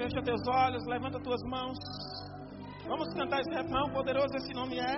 [0.00, 1.76] Fecha teus olhos, levanta tuas mãos.
[2.88, 4.96] Vamos cantar esse refrão, poderoso esse nome é.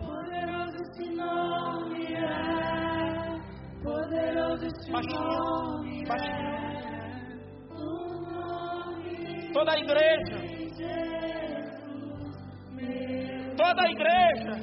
[0.00, 3.38] Poderoso esse nome é.
[3.84, 6.32] Poderoso esse nome é.
[9.52, 10.38] Toda a igreja.
[13.56, 14.54] Toda a igreja.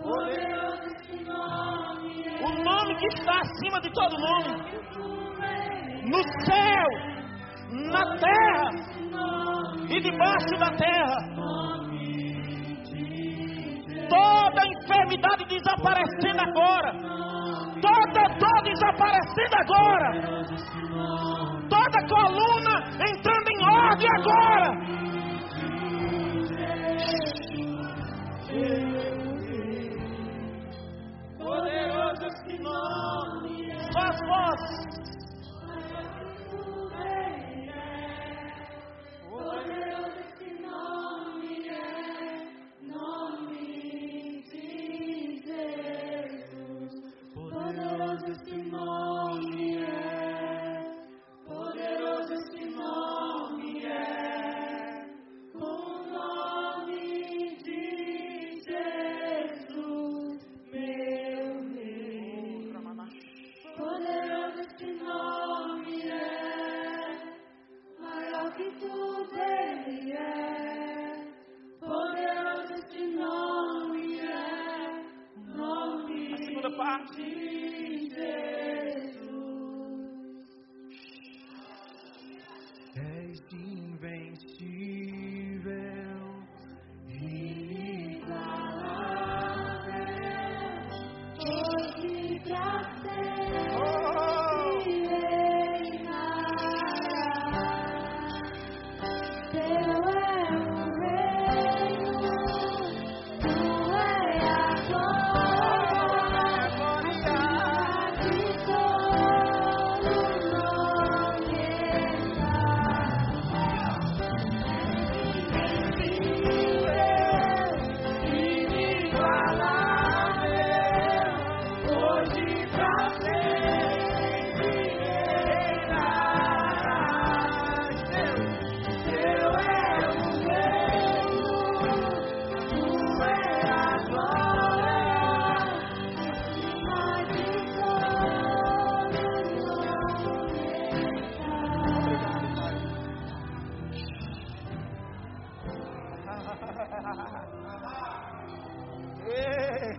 [0.00, 2.44] Poderoso esse nome é.
[2.44, 4.76] O nome que está acima de todo nome.
[6.06, 6.86] No céu,
[7.90, 8.70] na terra
[9.88, 11.16] e debaixo da terra.
[14.08, 16.92] Toda enfermidade desaparecendo agora.
[17.82, 20.08] Toda dor desaparecendo agora.
[21.68, 24.68] Toda coluna entrando em ordem agora.
[31.38, 33.72] Poderoso esse nome.
[33.92, 34.85] Faz voz.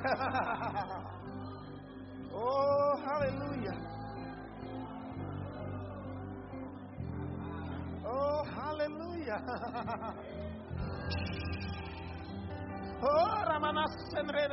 [2.39, 3.73] Oh, aleluia.
[8.05, 9.37] Oh, aleluia.
[12.99, 14.47] Oh, Ramanassenre.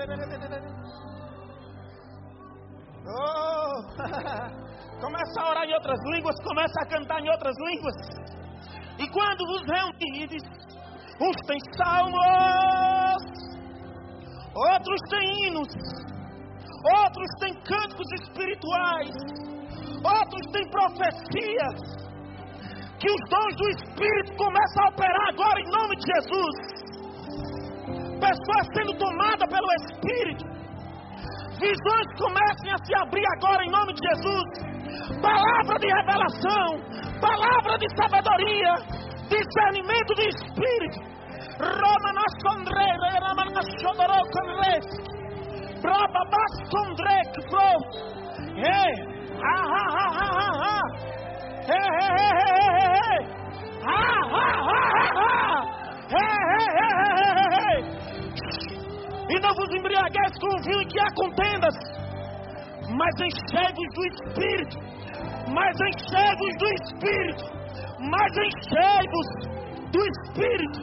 [3.06, 3.72] Oh,
[5.00, 7.94] começa a orar em outras línguas, começa a cantar em outras línguas.
[8.98, 10.42] E quando vos reunirdes,
[11.20, 12.93] uns têm salmos,
[14.54, 15.68] outros têm hinos,
[16.84, 19.10] outros têm cânticos espirituais,
[20.04, 22.04] outros têm profecias.
[23.00, 26.56] Que os dons do Espírito começam a operar agora em nome de Jesus.
[28.20, 30.44] Pessoas sendo tomadas pelo Espírito.
[31.60, 34.74] Visões comecem a se abrir agora em nome de Jesus.
[35.20, 36.78] Palavra de revelação,
[37.20, 38.74] palavra de sabedoria,
[39.28, 41.14] discernimento de Espírito.
[41.58, 43.13] Romanascondre, Ramanaschodorocondre.
[59.30, 61.74] E não vos embriagueis com o vinho em que há contendas,
[62.90, 64.78] mas enchei-vos do Espírito,
[65.52, 67.44] mas enchei-vos do Espírito,
[68.10, 69.28] mas enchei-vos
[69.90, 70.80] do Espírito.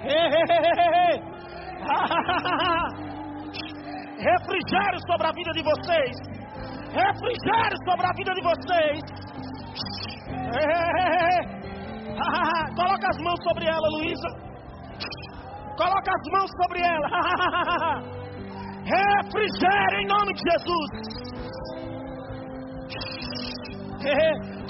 [4.20, 6.16] Refrigério sobre a vida de vocês.
[6.92, 9.00] Refrigério sobre a vida de vocês.
[12.76, 14.28] Coloca as mãos sobre ela, Luísa.
[15.76, 17.08] Coloca as mãos sobre ela.
[18.84, 20.90] Refrigério em nome de Jesus.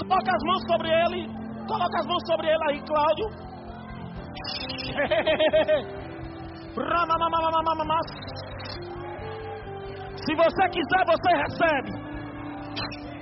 [0.07, 1.27] Coloca as mãos sobre ele.
[1.67, 3.50] Coloca as mãos sobre ele aí, Cláudio.
[10.25, 11.91] Se você quiser, você recebe.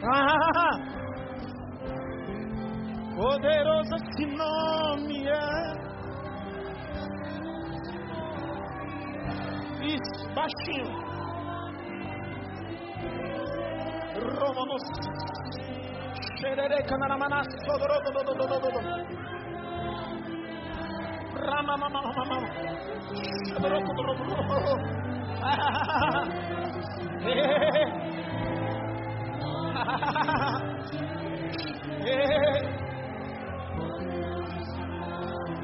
[0.03, 0.75] Ah,
[3.15, 5.79] poderoso esse nome é.
[9.85, 10.89] Isso, baixinho.
[14.39, 14.83] Romanos.
[16.39, 17.47] Xerere canaramanas.
[17.67, 19.38] Ramamamamamam.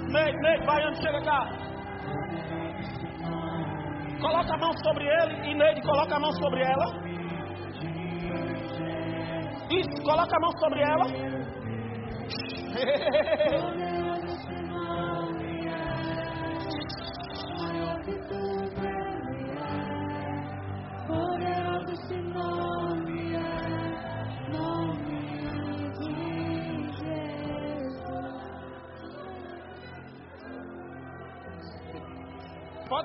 [0.07, 1.39] Ney, Ney, Baiano, chega cá.
[4.21, 6.85] Coloca a mão sobre ele e Neide coloca a mão sobre ela.
[9.69, 11.05] Isso, coloca a mão sobre ela.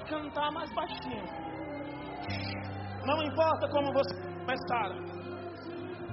[0.09, 1.25] Cantar mais baixinho.
[3.07, 4.91] Não importa como você começar.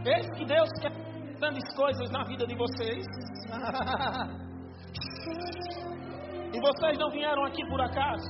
[0.05, 0.91] Eis que Deus quer
[1.39, 3.05] grandes coisas na vida de vocês.
[6.53, 8.29] e vocês não vieram aqui por acaso.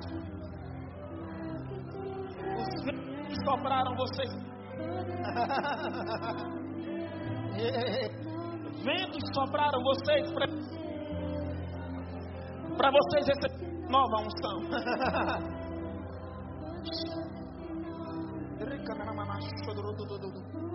[2.57, 4.31] Os ventos sopraram vocês.
[8.83, 10.31] ventos sopraram vocês
[12.77, 14.57] para vocês receberem nova unção.
[19.65, 20.66] Poderoso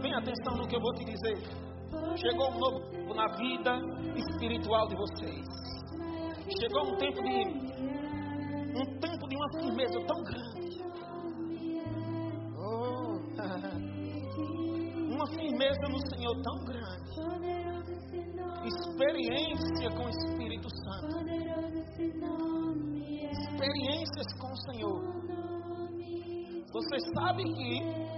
[0.00, 1.36] bem atenção no que eu vou te dizer.
[2.16, 3.78] Chegou um novo tempo na vida
[4.16, 5.46] espiritual de vocês.
[6.58, 7.70] Chegou um tempo de
[8.70, 10.80] um tempo de uma firmeza tão grande.
[12.56, 13.18] Oh,
[15.14, 17.00] uma firmeza no Senhor tão grande.
[18.64, 21.18] Experiência com o Espírito Santo.
[23.30, 25.20] Experiências com o Senhor.
[26.72, 28.09] Você sabe que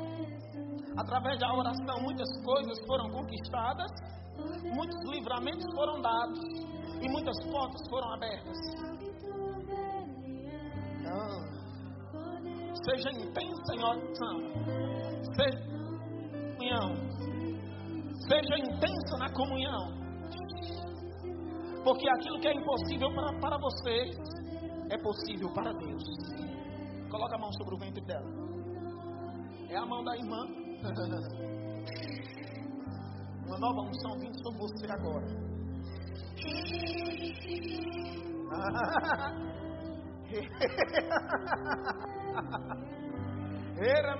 [0.96, 3.90] através da oração muitas coisas foram conquistadas,
[4.74, 6.40] muitos livramentos foram dados
[7.00, 8.58] e muitas portas foram abertas.
[12.84, 14.36] Seja intensa em oração.
[15.36, 16.94] Seja em comunhão.
[18.28, 20.02] Seja intensa na comunhão.
[21.84, 24.10] Porque aquilo que é impossível para, para você
[24.90, 26.02] é possível para Deus.
[27.10, 28.30] Coloca a mão sobre o ventre dela.
[29.68, 30.61] É a mão da irmã.
[33.46, 35.26] Uma nova unção vindo sobre você agora.
[43.76, 44.16] Era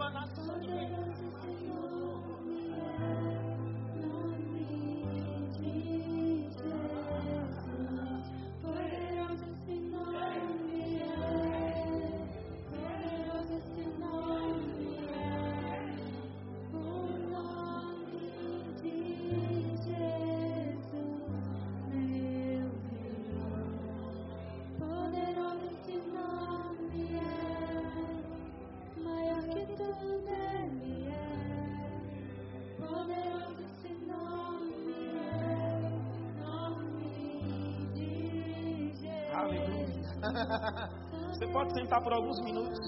[41.63, 42.81] pode sentar por alguns minutos.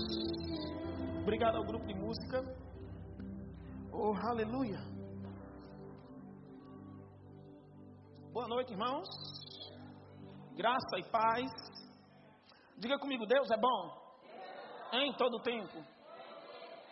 [1.22, 2.42] Obrigado ao grupo de música.
[3.92, 4.80] Oh, aleluia.
[8.32, 9.06] Boa noite, irmãos.
[10.56, 11.52] Graça e paz.
[12.76, 13.80] Diga comigo, Deus é bom.
[14.92, 15.78] Em todo tempo.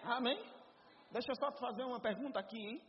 [0.04, 0.38] Amém?
[1.10, 2.80] Deixa eu só te fazer uma pergunta aqui.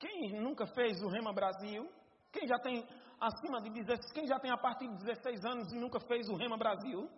[0.00, 1.88] Quem nunca fez o Rema Brasil?
[2.32, 2.84] Quem já tem
[3.20, 6.34] acima de 16, quem já tem a partir de 16 anos e nunca fez o
[6.34, 7.08] Rema Brasil?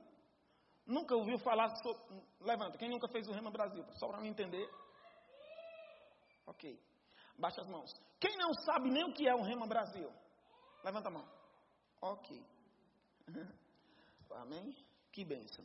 [0.87, 2.23] Nunca ouviu falar sobre.
[2.40, 3.85] Levanta, quem nunca fez o Rema Brasil?
[3.95, 4.69] Só para me entender.
[6.47, 6.81] Ok.
[7.38, 7.90] Baixa as mãos.
[8.21, 10.11] Quem não sabe nem o que é o Rema Brasil?
[10.85, 11.28] Levanta a mão.
[12.00, 12.40] Ok.
[14.31, 14.75] Amém?
[15.12, 15.64] Que bênção.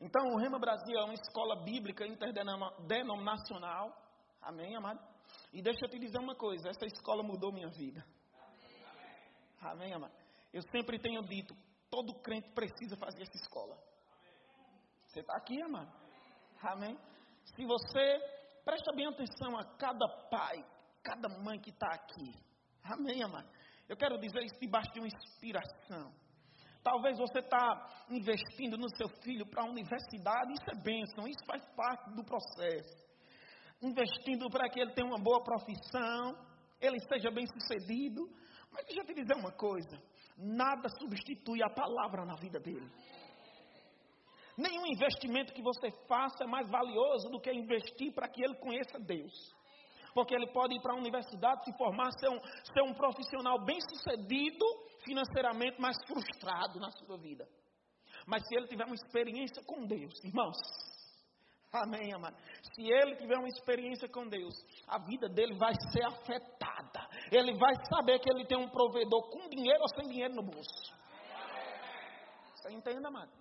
[0.00, 3.96] Então, o Rema Brasil é uma escola bíblica interdenominacional.
[4.40, 5.00] Amém, amado?
[5.52, 8.04] E deixa eu te dizer uma coisa: essa escola mudou minha vida.
[9.60, 10.14] Amém, amado?
[10.52, 11.54] Eu sempre tenho dito:
[11.90, 13.76] todo crente precisa fazer essa escola.
[15.12, 15.92] Você está aqui, amado?
[16.62, 16.98] Amém?
[17.54, 18.18] Se você
[18.64, 20.64] presta bem atenção a cada pai,
[21.02, 22.32] cada mãe que está aqui.
[22.82, 23.46] Amém, amado?
[23.86, 26.14] Eu quero dizer isso debaixo de uma inspiração.
[26.82, 31.62] Talvez você está investindo no seu filho para a universidade, isso é bênção, isso faz
[31.76, 33.06] parte do processo.
[33.82, 36.38] Investindo para que ele tenha uma boa profissão,
[36.80, 38.22] ele seja bem sucedido.
[38.72, 40.02] Mas deixa eu te dizer uma coisa:
[40.38, 42.90] nada substitui a palavra na vida dele.
[44.56, 48.98] Nenhum investimento que você faça é mais valioso do que investir para que ele conheça
[48.98, 49.32] Deus.
[50.14, 53.78] Porque ele pode ir para a universidade, se formar, ser um, ser um profissional bem
[53.80, 54.66] sucedido
[55.04, 57.48] financeiramente, mas frustrado na sua vida.
[58.26, 60.56] Mas se ele tiver uma experiência com Deus, irmãos,
[61.72, 62.36] amém, amado.
[62.74, 64.54] Se ele tiver uma experiência com Deus,
[64.86, 67.08] a vida dele vai ser afetada.
[67.30, 70.94] Ele vai saber que ele tem um provedor com dinheiro ou sem dinheiro no bolso.
[72.54, 73.32] Você entende, amado?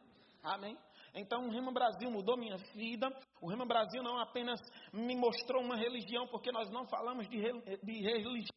[0.43, 0.77] Amém?
[1.13, 3.09] Então o Rema Brasil mudou minha vida.
[3.41, 4.59] O Rema Brasil não apenas
[4.93, 7.37] me mostrou uma religião, porque nós não falamos de,
[7.83, 8.55] de religião.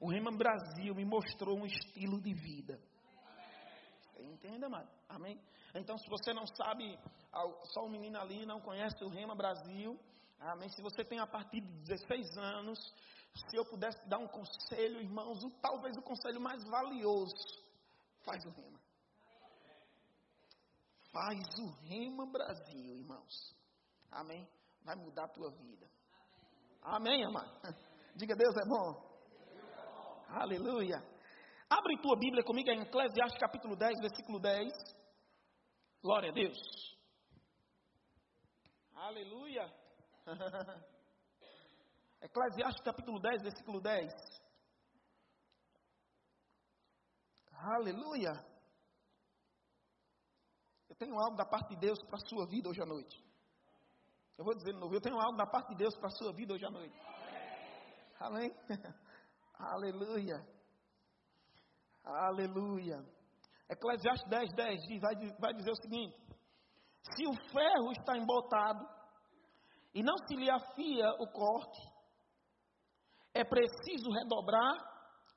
[0.00, 2.80] O Rema Brasil me mostrou um estilo de vida.
[4.00, 4.88] Você entende, amado?
[5.08, 5.38] Amém?
[5.74, 6.98] Então, se você não sabe,
[7.72, 9.98] só o menino ali não conhece o Rema Brasil,
[10.40, 10.68] amém?
[10.70, 12.78] Se você tem a partir de 16 anos,
[13.34, 17.34] se eu pudesse dar um conselho, irmãos, o, talvez o conselho mais valioso,
[18.24, 18.71] faz o Rema.
[21.12, 23.54] Faz o Rema Brasil, irmãos.
[24.10, 24.48] Amém?
[24.82, 25.86] Vai mudar a tua vida.
[26.80, 27.52] Amém, amado?
[28.16, 29.12] Diga Deus é bom.
[30.28, 30.96] Aleluia.
[31.68, 34.72] Abre tua Bíblia comigo em Eclesiastes capítulo 10, versículo 10.
[36.02, 36.58] Glória a Deus.
[38.94, 39.70] Aleluia.
[42.22, 44.12] Eclesiastes capítulo 10, versículo 10.
[47.52, 48.51] Aleluia.
[51.02, 53.20] Tenho algo da parte de Deus para a sua vida hoje à noite.
[54.38, 56.32] Eu vou dizer de novo, eu tenho algo da parte de Deus para a sua
[56.32, 56.96] vida hoje à noite.
[58.20, 58.54] Amém?
[59.58, 60.46] Aleluia.
[62.04, 63.04] Aleluia.
[63.68, 66.16] Eclesiastes 10, 10 diz, vai, vai dizer o seguinte:
[67.16, 68.88] Se o ferro está embotado
[69.92, 71.80] e não se lhe afia o corte,
[73.34, 74.76] é preciso redobrar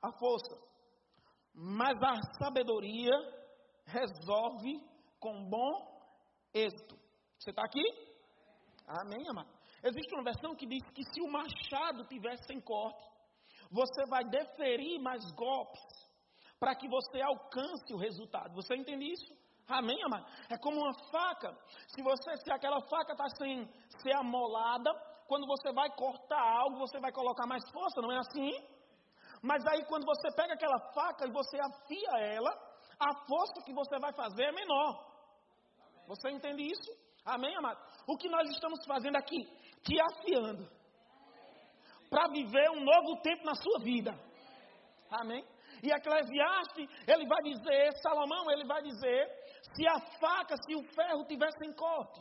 [0.00, 0.54] a força.
[1.52, 3.10] Mas a sabedoria
[3.84, 4.95] resolve
[5.26, 5.74] com bom
[6.54, 6.94] êxito.
[7.36, 7.82] Você está aqui?
[8.86, 9.50] Amém, amado?
[9.82, 13.02] Existe uma versão que diz que se o machado tivesse sem corte,
[13.68, 15.82] você vai deferir mais golpes
[16.60, 18.54] para que você alcance o resultado.
[18.54, 19.34] Você entende isso?
[19.66, 20.26] Amém, amado?
[20.48, 21.58] É como uma faca.
[21.88, 23.68] Se você, se aquela faca está sem
[24.00, 24.92] ser amolada,
[25.26, 28.52] quando você vai cortar algo, você vai colocar mais força, não é assim?
[29.42, 32.50] Mas aí quando você pega aquela faca e você afia ela,
[33.00, 35.15] a força que você vai fazer é menor.
[36.06, 36.90] Você entende isso?
[37.24, 37.78] Amém, amado?
[38.06, 39.44] O que nós estamos fazendo aqui?
[39.82, 40.68] Te afiando
[42.08, 44.14] para viver um novo tempo na sua vida.
[45.10, 45.44] Amém?
[45.82, 49.28] E Eclesiastes, ele vai dizer, Salomão, ele vai dizer,
[49.74, 52.20] se a faca, se o ferro tivesse em corte.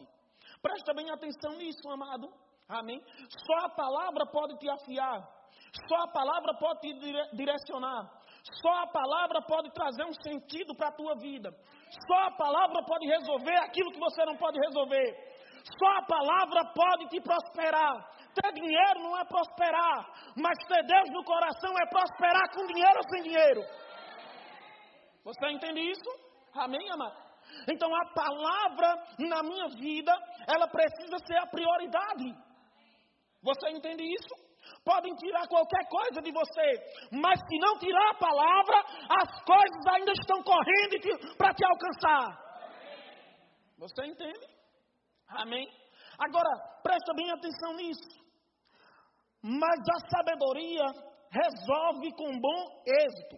[0.62, 2.28] Presta bem atenção nisso, amado.
[2.68, 3.02] Amém?
[3.46, 5.22] Só a palavra pode te afiar.
[5.88, 6.94] Só a palavra pode te
[7.36, 8.10] direcionar.
[8.62, 11.50] Só a palavra pode trazer um sentido para a tua vida.
[12.08, 15.36] Só a palavra pode resolver aquilo que você não pode resolver.
[15.80, 18.16] Só a palavra pode te prosperar.
[18.36, 23.10] Ter dinheiro não é prosperar, mas ter Deus no coração é prosperar com dinheiro ou
[23.10, 23.62] sem dinheiro.
[25.24, 26.10] Você entende isso?
[26.54, 27.26] Amém, amado?
[27.70, 30.14] Então a palavra na minha vida,
[30.48, 32.36] ela precisa ser a prioridade.
[33.42, 34.45] Você entende isso?
[34.84, 36.68] Podem tirar qualquer coisa de você,
[37.12, 38.78] mas se não tirar a palavra,
[39.10, 42.46] as coisas ainda estão correndo para te alcançar.
[43.78, 44.48] Você entende?
[45.28, 45.68] Amém?
[46.20, 46.50] Agora,
[46.82, 48.26] presta bem atenção nisso.
[49.42, 50.86] Mas a sabedoria
[51.30, 53.36] resolve com bom êxito.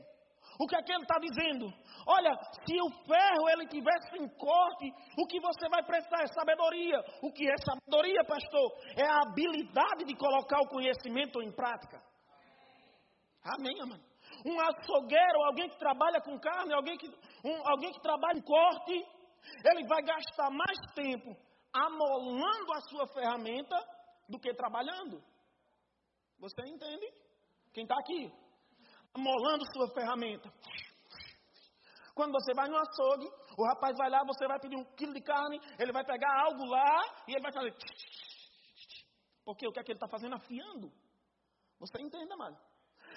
[0.59, 1.67] O que é que ele está dizendo?
[2.09, 2.33] Olha,
[2.65, 6.99] se o ferro ele tivesse em corte, o que você vai prestar é sabedoria.
[7.21, 8.71] O que é sabedoria, pastor?
[8.95, 12.01] É a habilidade de colocar o conhecimento em prática.
[13.43, 14.01] Amém, amém.
[14.45, 17.07] Um açougueiro, alguém que trabalha com carne, alguém que,
[17.43, 18.93] um, alguém que trabalha em corte,
[19.65, 21.35] ele vai gastar mais tempo
[21.73, 23.75] amolando a sua ferramenta
[24.29, 25.21] do que trabalhando.
[26.39, 27.07] Você entende?
[27.73, 28.31] Quem está aqui?
[29.13, 30.49] Amolando sua ferramenta.
[32.17, 35.21] Quando você vai no açougue, o rapaz vai lá, você vai pedir um quilo de
[35.21, 37.75] carne, ele vai pegar algo lá e ele vai fazer.
[39.45, 40.33] Porque o que é que ele está fazendo?
[40.33, 40.91] Afiando.
[41.79, 42.57] Você entende, amado?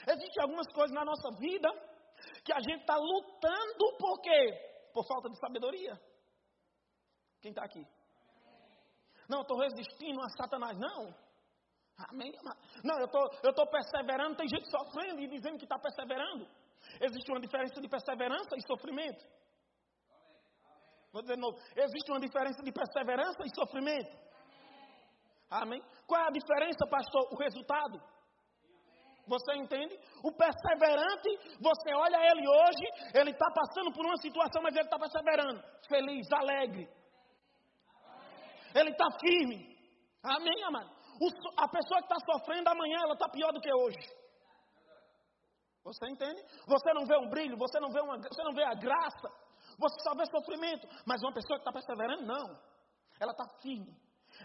[0.06, 1.68] Existem algumas coisas na nossa vida
[2.44, 4.90] que a gente está lutando por quê?
[4.92, 5.98] Por falta de sabedoria.
[7.40, 7.82] Quem está aqui?
[9.30, 10.76] Não, estou resistindo a Satanás.
[10.78, 11.14] Não.
[12.10, 12.32] Amém?
[12.84, 14.36] Não, eu tô, estou perseverando.
[14.36, 16.46] Tem gente sofrendo e dizendo que está perseverando.
[17.00, 19.24] Existe uma diferença de perseverança e sofrimento.
[21.12, 21.58] Vou dizer de novo.
[21.76, 24.16] Existe uma diferença de perseverança e sofrimento.
[25.50, 25.82] Amém?
[26.06, 27.28] Qual é a diferença, pastor?
[27.32, 28.00] O resultado.
[29.26, 29.98] Você entende?
[30.24, 31.28] O perseverante,
[31.60, 35.62] você olha ele hoje, ele está passando por uma situação, mas ele está perseverando.
[35.88, 36.88] Feliz, alegre.
[38.74, 39.76] Ele está firme.
[40.22, 40.90] Amém, amado?
[41.56, 44.19] A pessoa que está sofrendo amanhã, ela está pior do que hoje.
[45.84, 46.42] Você entende?
[46.66, 49.28] Você não vê um brilho, você não vê, uma, você não vê a graça,
[49.78, 50.86] você só vê sofrimento.
[51.06, 52.58] Mas uma pessoa que está perseverando, não.
[53.18, 53.96] Ela está firme.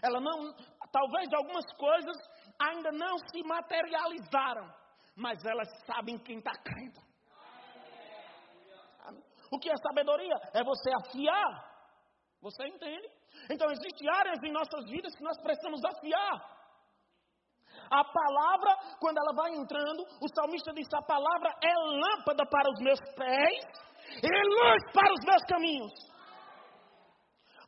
[0.02, 0.52] Ela não,
[0.90, 2.16] talvez algumas coisas
[2.58, 4.72] ainda não se materializaram,
[5.14, 7.06] mas elas sabem quem está crendo.
[9.50, 10.34] O que é sabedoria?
[10.54, 11.76] É você afiar.
[12.40, 13.08] Você entende?
[13.50, 16.55] Então, existem áreas em nossas vidas que nós precisamos afiar.
[17.90, 22.80] A palavra, quando ela vai entrando, o salmista diz: A palavra é lâmpada para os
[22.80, 23.86] meus pés
[24.22, 25.92] e luz para os meus caminhos.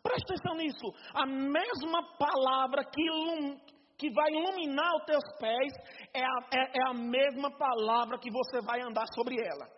[0.03, 0.87] Presta atenção nisso.
[1.15, 3.59] A mesma palavra que, ilum,
[3.99, 5.73] que vai iluminar os teus pés
[6.15, 9.69] é a, é, é a mesma palavra que você vai andar sobre ela.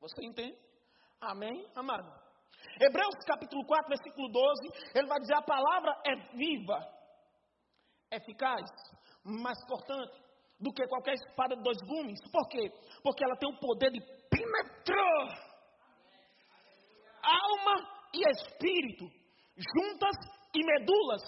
[0.00, 0.58] Você entende?
[1.20, 2.12] Amém, amado?
[2.80, 6.93] Hebreus capítulo 4, versículo 12, ele vai dizer: a palavra é viva
[8.16, 8.62] eficaz,
[9.24, 10.24] mais cortante
[10.60, 12.20] do que qualquer espada de dois gumes.
[12.30, 12.70] Por quê?
[13.02, 15.54] Porque ela tem o poder de penetrar
[17.22, 19.04] alma e espírito,
[19.56, 20.16] juntas
[20.54, 21.22] e medulas.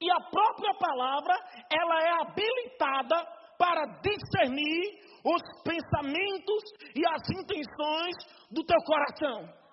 [0.00, 1.34] E a própria palavra,
[1.70, 6.62] ela é habilitada para discernir os pensamentos
[6.94, 8.14] e as intenções
[8.50, 9.64] do teu coração.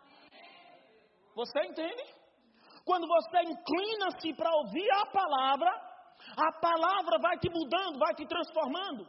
[1.35, 2.03] Você entende?
[2.85, 5.90] Quando você inclina-se para ouvir a palavra,
[6.37, 9.07] a palavra vai te mudando, vai te transformando.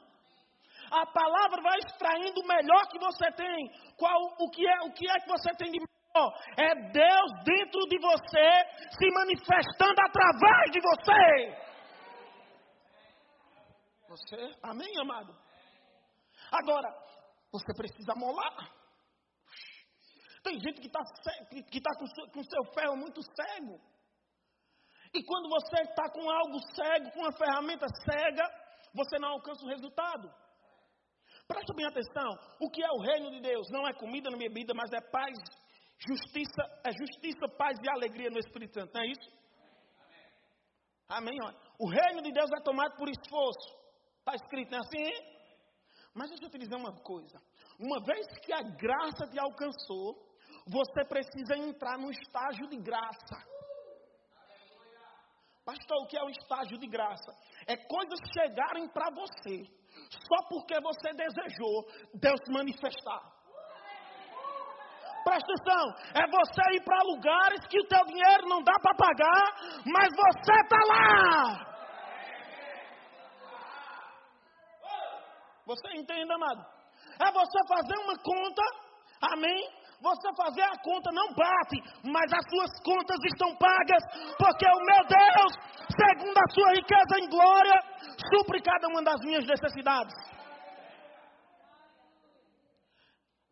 [0.91, 3.71] A palavra vai extraindo o melhor que você tem.
[3.97, 6.35] Qual o que é o que é que você tem de melhor?
[6.59, 11.73] É Deus dentro de você se manifestando através de você.
[14.09, 15.35] Você, amém, amado?
[16.51, 16.95] Agora,
[17.51, 18.71] você precisa molar.
[20.43, 21.01] Tem gente que está
[21.71, 21.91] que tá
[22.33, 23.81] com o seu ferro muito cego.
[25.15, 28.45] E quando você está com algo cego, com uma ferramenta cega,
[28.95, 30.33] você não alcança o resultado.
[31.47, 32.31] Presta bem atenção.
[32.61, 33.69] O que é o reino de Deus?
[33.71, 35.37] Não é comida nem bebida, mas é paz,
[36.09, 38.95] justiça, é justiça, paz e alegria no Espírito Santo.
[38.95, 39.31] Não é isso?
[41.09, 41.37] Amém.
[41.43, 41.57] Amém.
[41.79, 43.83] O reino de Deus é tomado por esforço.
[44.19, 45.33] Está escrito, não é assim?
[46.15, 47.39] Mas deixa eu te dizer uma coisa.
[47.79, 50.15] Uma vez que a graça te alcançou,
[50.67, 53.52] você precisa entrar no estágio de graça.
[55.65, 57.31] Pastor, o que é o estágio de graça?
[57.69, 59.63] É coisas chegarem para você,
[60.11, 63.23] só porque você desejou Deus manifestar.
[65.25, 69.83] Presta atenção, é você ir para lugares que o teu dinheiro não dá para pagar,
[69.87, 71.73] mas você está lá.
[75.65, 76.67] Você entende, amado?
[77.21, 78.63] É você fazer uma conta,
[79.33, 79.82] amém?
[80.03, 84.03] Você fazer a conta não bate, mas as suas contas estão pagas,
[84.37, 85.53] porque o meu Deus,
[85.95, 87.81] segundo a sua riqueza em glória,
[88.35, 90.15] supre cada uma das minhas necessidades.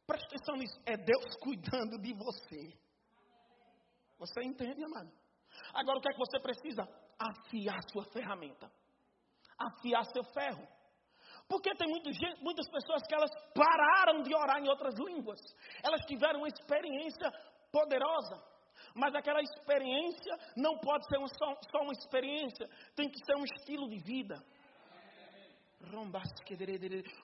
[0.06, 2.76] Presta atenção nisso, é Deus cuidando de você.
[4.18, 5.10] Você entende, amado?
[5.72, 6.82] Agora o que é que você precisa?
[7.18, 8.70] Afiar sua ferramenta.
[9.56, 10.66] Afiar seu ferro.
[11.50, 15.40] Porque tem gente, muitas pessoas que elas pararam de orar em outras línguas.
[15.82, 17.28] Elas tiveram uma experiência
[17.72, 18.40] poderosa.
[18.94, 23.88] Mas aquela experiência não pode ser só, só uma experiência, tem que ser um estilo
[23.88, 24.36] de vida.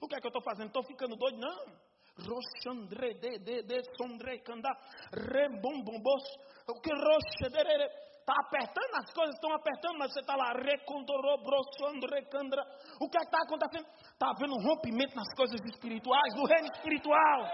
[0.01, 0.69] O que é que eu estou fazendo?
[0.69, 1.39] Estou ficando doido?
[1.39, 1.87] Não.
[2.19, 4.71] Roxandre, de, de, de, sondre, canda,
[5.13, 6.25] rembombos,
[6.67, 7.89] o que roxedere,
[8.27, 12.61] Está apertando, as coisas estão apertando, mas você está lá, recondorou, broçando, recandra.
[13.01, 13.87] O que é está acontecendo?
[13.87, 17.47] Está havendo um rompimento nas coisas espirituais, no reino espiritual.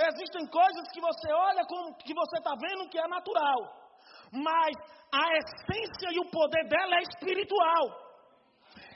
[0.00, 3.58] Existem coisas que você olha como que você está vendo que é natural,
[4.32, 4.74] mas
[5.12, 7.84] a essência e o poder dela é espiritual.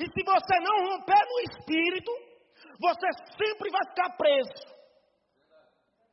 [0.00, 2.10] E se você não romper no espírito,
[2.80, 4.74] você sempre vai ficar preso.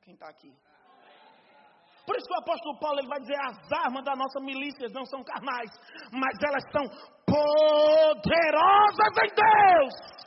[0.01, 0.53] Quem está aqui?
[2.05, 5.05] Por isso que o apóstolo Paulo ele vai dizer: as armas da nossa milícia não
[5.05, 5.71] são carnais,
[6.11, 6.87] mas elas são
[7.25, 10.21] poderosas em Deus.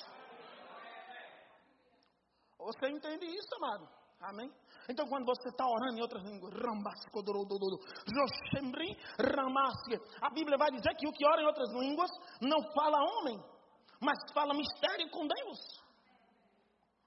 [2.58, 3.88] Você entende isso, amado?
[4.22, 4.50] Amém?
[4.88, 6.52] Então, quando você está orando em outras línguas,
[10.22, 12.10] a Bíblia vai dizer que o que ora em outras línguas
[12.40, 13.38] não fala homem,
[14.00, 15.58] mas fala mistério com Deus.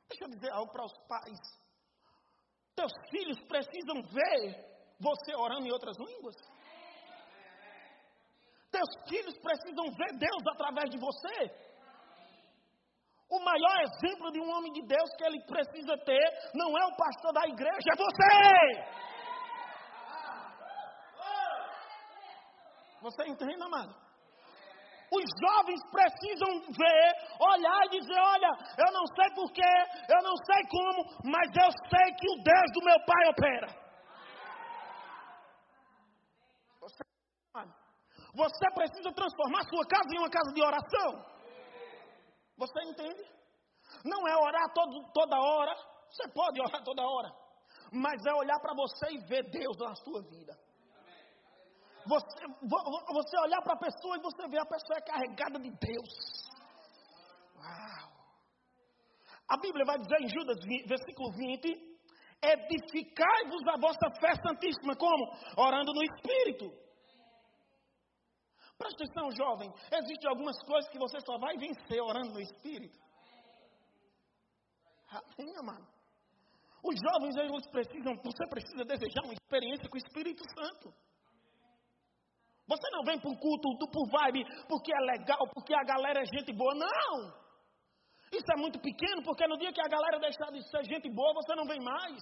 [0.09, 1.66] Deixa eu dizer algo para os pais.
[2.77, 4.41] Teus filhos precisam ver
[4.99, 6.35] você orando em outras línguas.
[8.71, 11.67] Teus filhos precisam ver Deus através de você.
[13.29, 16.95] O maior exemplo de um homem de Deus que ele precisa ter não é o
[16.95, 18.27] pastor da igreja, é você.
[23.01, 24.06] Você entende, amado?
[25.09, 27.07] Os jovens precisam ver,
[27.39, 29.73] olhar e dizer: Olha, eu não sei porquê,
[30.09, 33.87] eu não sei como, mas eu sei que o Deus do meu pai opera.
[38.37, 41.25] Você, precisa transformar sua casa em uma casa de oração.
[42.57, 43.23] Você entende?
[44.05, 45.75] Não é orar todo, toda hora.
[46.09, 47.29] Você pode orar toda hora.
[47.91, 50.66] Mas é olhar para você e ver Deus na sua vida.
[52.07, 52.47] Você,
[53.13, 56.13] você olhar para a pessoa e você ver a pessoa é carregada de Deus.
[57.57, 58.11] Uau!
[59.49, 61.97] A Bíblia vai dizer em Judas, versículo 20:
[62.41, 64.95] Edificai-vos a vossa fé santíssima.
[64.95, 65.33] Como?
[65.57, 66.87] Orando no Espírito.
[68.77, 69.73] Presta atenção, jovem.
[69.91, 72.97] Existem algumas coisas que você só vai vencer orando no Espírito.
[75.09, 75.87] Amém, amado.
[76.83, 80.93] Os jovens, eles precisam, você precisa desejar uma experiência com o Espírito Santo.
[82.67, 86.21] Você não vem para o culto do por vibe porque é legal, porque a galera
[86.21, 86.75] é gente boa.
[86.75, 87.47] Não!
[88.31, 91.33] Isso é muito pequeno, porque no dia que a galera deixar de ser gente boa,
[91.33, 92.21] você não vem mais.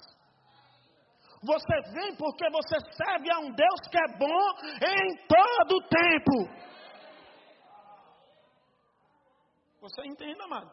[1.42, 4.50] Você vem porque você serve a um Deus que é bom
[4.82, 6.66] em todo o tempo.
[9.82, 10.72] Você entende, amado?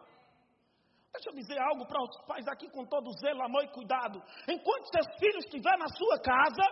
[1.12, 4.22] Deixa eu dizer algo para os pais aqui com todo zelo, amor e cuidado.
[4.48, 6.62] Enquanto seus filhos estiverem na sua casa,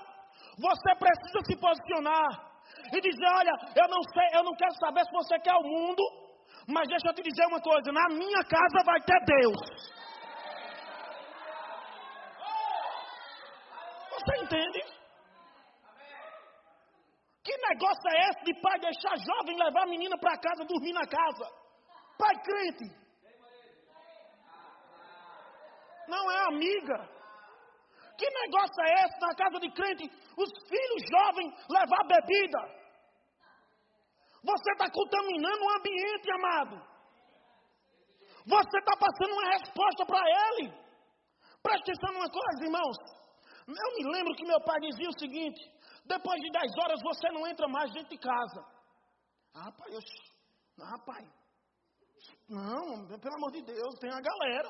[0.58, 2.49] você precisa se posicionar
[2.92, 6.02] e dizer: Olha, eu não sei, eu não quero saber se você quer o mundo,
[6.68, 10.00] mas deixa eu te dizer uma coisa: na minha casa vai ter Deus.
[14.10, 14.80] Você entende?
[17.42, 21.06] Que negócio é esse de pai deixar jovem levar a menina para casa, dormir na
[21.06, 21.46] casa?
[22.18, 23.00] Pai crente.
[26.06, 27.19] Não é amiga.
[28.20, 30.04] Que negócio é esse na casa de crente?
[30.36, 32.60] Os filhos jovens levar bebida.
[34.44, 36.76] Você está contaminando o ambiente, amado.
[38.44, 40.68] Você está passando uma resposta para ele.
[41.62, 42.96] Preste atenção numa coisa, irmãos.
[43.66, 45.60] Eu me lembro que meu pai dizia o seguinte:
[46.04, 48.60] depois de 10 horas você não entra mais dentro de casa.
[49.54, 50.00] Ah, pai, eu.
[50.82, 51.24] Ah, pai.
[52.50, 54.68] Não, pelo amor de Deus, tem a galera.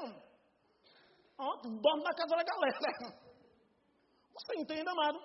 [1.39, 3.30] Oh, dorme na casa da galera.
[4.41, 5.21] Você entende, amado?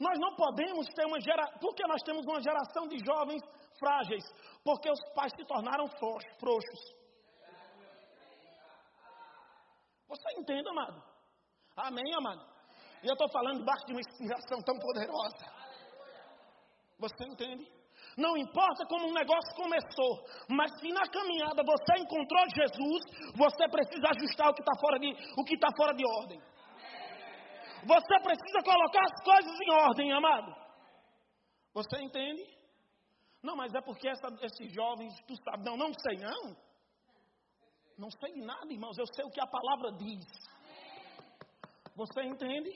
[0.00, 1.58] Nós não podemos ter uma geração.
[1.58, 3.42] Por que nós temos uma geração de jovens
[3.78, 4.24] frágeis?
[4.64, 5.86] Porque os pais se tornaram
[6.40, 6.80] frouxos.
[10.08, 11.02] Você entende, amado?
[11.76, 12.44] Amém, amado?
[13.02, 15.46] E eu estou falando debaixo de uma inspiração tão poderosa.
[16.98, 17.70] Você entende?
[18.16, 23.02] Não importa como um negócio começou, mas se na caminhada você encontrou Jesus,
[23.36, 26.40] você precisa ajustar o que está fora de, o que está fora de ordem.
[27.84, 30.54] Você precisa colocar as coisas em ordem, amado.
[31.74, 32.44] Você entende?
[33.42, 36.56] Não, mas é porque essa, esses jovens, tu sabe, não, não sei não.
[37.98, 40.24] Não sei nada, irmãos, eu sei o que a palavra diz.
[41.94, 42.70] Você entende?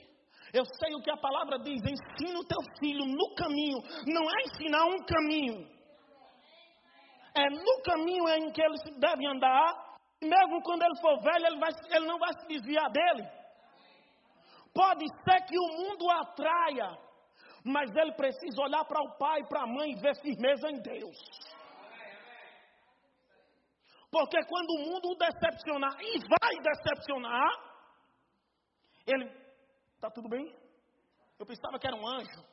[0.53, 3.77] Eu sei o que a palavra diz: ensina o teu filho no caminho.
[4.07, 5.77] Não é ensinar um caminho,
[7.35, 9.85] é no caminho em que ele deve andar.
[10.21, 13.29] Mesmo quando ele for velho, ele, vai, ele não vai se desviar dele.
[14.77, 16.89] Pode ser que o mundo atraia,
[17.63, 21.17] mas ele precisa olhar para o pai para a mãe e ver firmeza em Deus.
[24.11, 27.49] Porque quando o mundo o decepcionar, e vai decepcionar,
[29.07, 29.47] ele
[29.97, 30.55] Está tudo bem?
[31.39, 32.43] Eu pensava que era um anjo.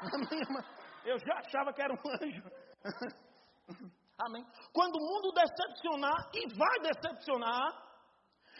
[1.04, 2.42] Eu já achava que era um anjo.
[4.18, 4.42] Amém.
[4.72, 7.87] Quando o mundo decepcionar, e vai decepcionar,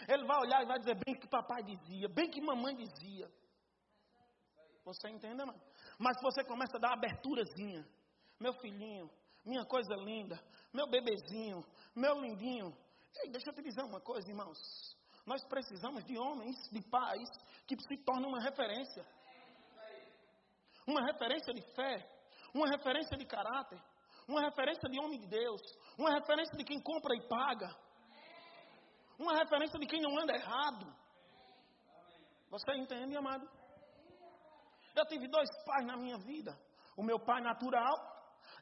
[0.07, 3.29] ele vai olhar e vai dizer bem que papai dizia, bem que mamãe dizia.
[4.85, 5.61] Você entende, mano?
[5.97, 7.87] Mas você começa a dar aberturazinha,
[8.39, 9.09] meu filhinho,
[9.45, 10.39] minha coisa linda,
[10.73, 11.63] meu bebezinho,
[11.95, 12.75] meu lindinho,
[13.17, 14.57] Ei, deixa eu te dizer uma coisa, irmãos.
[15.25, 17.29] Nós precisamos de homens, de pais,
[17.67, 19.05] que se tornam uma referência.
[20.87, 22.09] Uma referência de fé,
[22.53, 23.79] uma referência de caráter,
[24.27, 25.61] uma referência de homem de Deus,
[25.97, 27.69] uma referência de quem compra e paga,
[29.19, 30.85] uma referência de quem não anda errado.
[32.49, 33.47] Você entende, amado?
[34.95, 36.57] Eu tive dois pais na minha vida.
[36.95, 37.95] O meu pai natural,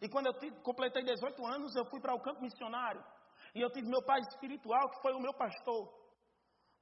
[0.01, 3.03] e quando eu tive, completei 18 anos, eu fui para o campo missionário.
[3.55, 5.87] E eu tive meu pai espiritual, que foi o meu pastor.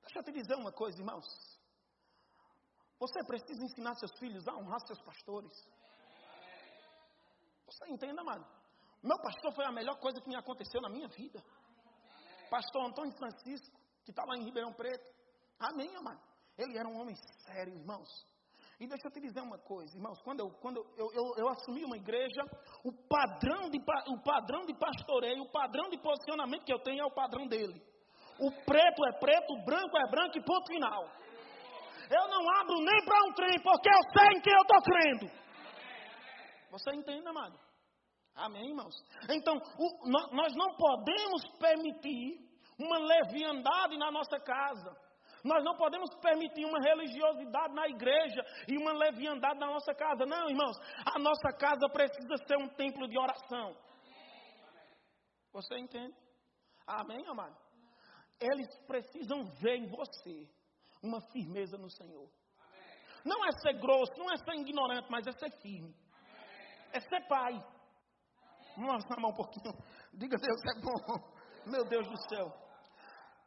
[0.02, 1.26] Deixa eu te dizer uma coisa, irmãos.
[3.00, 5.54] Você precisa ensinar seus filhos a honrar seus pastores.
[7.66, 8.46] Você entende, amado?
[9.04, 11.44] Meu pastor foi a melhor coisa que me aconteceu na minha vida.
[12.50, 15.10] Pastor Antônio Francisco, que está lá em Ribeirão Preto.
[15.60, 16.22] Amém, amado?
[16.58, 18.10] Ele era um homem sério, irmãos.
[18.80, 21.86] E deixa eu te dizer uma coisa, irmãos, quando eu, quando eu, eu, eu assumi
[21.86, 22.44] uma igreja,
[22.84, 27.06] o padrão, de, o padrão de pastoreio, o padrão de posicionamento que eu tenho é
[27.06, 27.82] o padrão dele.
[28.38, 31.10] O preto é preto, o branco é branco e ponto final.
[32.10, 35.46] Eu não abro nem para um trem, porque eu sei em quem eu estou crendo.
[36.72, 37.58] Você entende, amado?
[38.36, 38.94] Amém, irmãos?
[39.30, 42.46] Então, o, nós não podemos permitir
[42.78, 45.06] uma leviandade na nossa casa.
[45.44, 50.26] Nós não podemos permitir uma religiosidade na igreja e uma leviandade na nossa casa.
[50.26, 50.76] Não, irmãos.
[51.06, 53.76] A nossa casa precisa ser um templo de oração.
[55.54, 56.14] Você entende?
[56.86, 57.56] Amém, amado?
[58.42, 60.50] Eles precisam ver em você
[61.02, 62.30] uma firmeza no Senhor.
[63.24, 65.96] Não é ser grosso, não é ser ignorante, mas é ser firme.
[66.92, 67.54] É ser pai.
[68.76, 69.74] Vamos mostrar a mão um pouquinho.
[70.14, 71.36] Diga, Deus é bom.
[71.66, 72.52] Meu Deus do céu.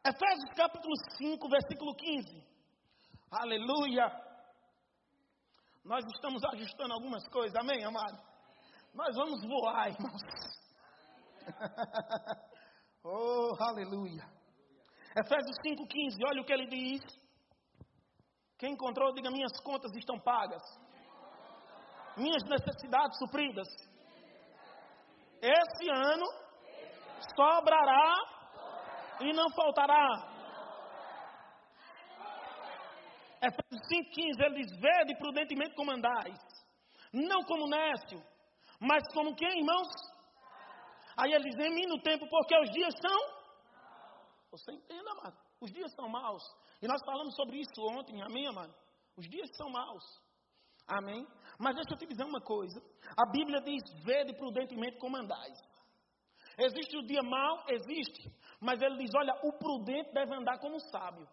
[0.05, 2.47] Efésios capítulo 5, versículo 15.
[3.31, 4.11] Aleluia.
[5.85, 8.19] Nós estamos ajustando algumas coisas, amém, amado?
[8.95, 10.23] Nós vamos voar, irmãos.
[13.05, 14.25] oh, aleluia.
[15.17, 17.03] Efésios 5,15, olha o que ele diz.
[18.59, 20.63] Quem encontrou, diga: minhas contas estão pagas,
[22.17, 23.69] minhas necessidades supridas.
[25.41, 26.27] Esse ano
[27.37, 28.15] sobrará
[29.21, 30.39] e não faltará.
[33.41, 36.39] Efésios 5,15 ele diz: Vede prudentemente como andais,
[37.13, 38.21] não como nécio,
[38.81, 39.89] mas como quem, irmãos?
[41.17, 43.39] Aí ele diz: Em mim no tempo, porque os dias são.
[44.51, 45.37] Você entende, amado?
[45.61, 46.43] Os dias são maus.
[46.81, 48.75] E nós falamos sobre isso ontem, amém, amado?
[49.17, 50.05] Os dias são maus.
[50.89, 51.27] Amém?
[51.59, 52.81] Mas deixa eu te dizer uma coisa.
[53.17, 55.59] A Bíblia diz: Vede prudentemente como andais.
[56.59, 57.65] Existe o dia mau?
[57.69, 58.33] Existe.
[58.61, 61.29] Mas ele diz: olha, o prudente deve andar como sábio.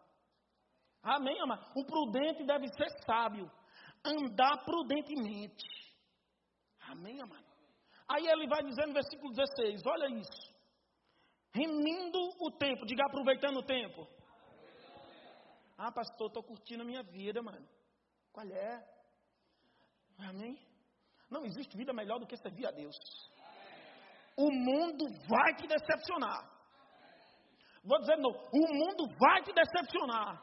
[1.02, 1.72] Amém, amado?
[1.76, 3.50] O prudente deve ser sábio.
[4.04, 5.66] Andar prudentemente.
[6.82, 7.46] Amém, amado?
[8.08, 10.54] Aí ele vai dizer no versículo 16: olha isso.
[11.52, 14.08] Remindo o tempo, diga aproveitando o tempo.
[15.78, 17.68] Ah, pastor, estou curtindo a minha vida, mano.
[18.32, 18.95] Qual é?
[20.20, 20.58] Amém?
[21.30, 22.96] Não existe vida melhor do que servir a Deus.
[24.38, 26.56] O mundo vai te decepcionar.
[27.84, 30.42] Vou dizer de novo: o mundo vai te decepcionar.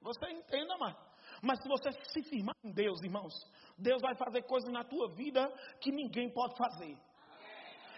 [0.00, 0.96] Você entenda, mas,
[1.42, 3.32] mas se você se firmar em Deus, irmãos,
[3.78, 5.48] Deus vai fazer coisas na tua vida
[5.80, 6.96] que ninguém pode fazer.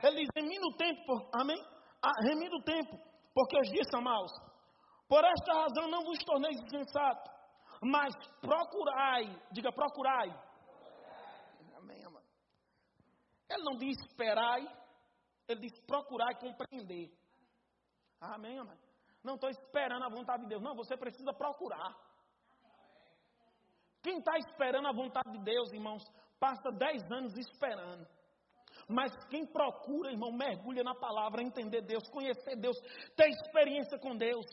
[0.03, 1.61] Ele diz: remina o tempo, amém?
[2.03, 2.97] Ah, remina o tempo,
[3.35, 4.31] porque os dias são maus.
[5.09, 7.31] Por esta razão não vos torneis insensato,
[7.83, 10.29] mas procurai, diga procurai.
[11.77, 12.23] Amém, amém.
[13.49, 14.67] Ele não diz esperai,
[15.49, 17.11] ele diz procurai compreender.
[18.21, 18.79] Amém, amém.
[19.23, 20.63] Não estou esperando a vontade de Deus.
[20.63, 21.95] Não, você precisa procurar.
[24.03, 26.03] Quem está esperando a vontade de Deus, irmãos,
[26.39, 28.07] passa dez anos esperando.
[28.89, 32.77] Mas quem procura, irmão, mergulha na palavra, entender Deus, conhecer Deus,
[33.17, 34.47] ter experiência com Deus.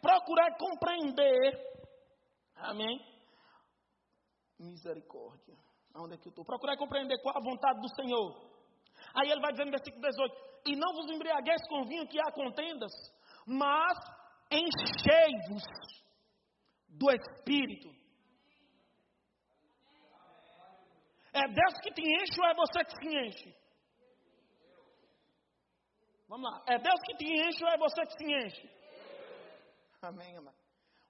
[0.00, 1.72] Procurar compreender.
[2.56, 2.98] Amém?
[4.58, 5.56] Misericórdia.
[5.94, 6.44] Onde é que eu estou?
[6.44, 8.52] Procurar compreender qual a vontade do Senhor.
[9.14, 10.34] Aí ele vai dizer no versículo 18:
[10.66, 12.92] E não vos embriagueis com vinho que há contendas,
[13.46, 13.98] mas
[14.50, 15.62] enchei-vos
[16.88, 17.90] do Espírito.
[21.32, 23.62] É Deus que te enche ou é você que se enche?
[26.28, 26.62] Vamos lá.
[26.66, 28.70] É Deus que te enche ou é você que se enche?
[30.02, 30.56] Amém, amado.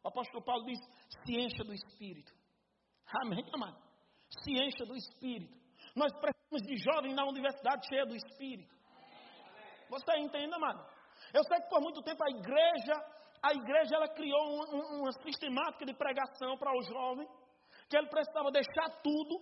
[0.02, 0.78] O apóstolo Paulo diz:
[1.24, 2.32] se encha do Espírito.
[3.22, 3.91] Amém, amado.
[4.40, 5.54] Se encha do Espírito.
[5.94, 8.74] Nós precisamos de jovens na universidade cheia do Espírito.
[9.90, 10.84] Você entende, amado?
[11.34, 12.94] Eu sei que por muito tempo a igreja,
[13.42, 17.28] a igreja ela criou uma, uma sistemática de pregação para o jovem,
[17.88, 19.38] que ele precisava deixar tudo.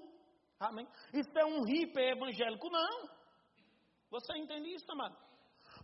[0.59, 0.87] Amém?
[1.14, 2.68] Isso é um hiper evangélico.
[2.68, 3.09] Não.
[4.11, 5.16] Você entende isso, amado?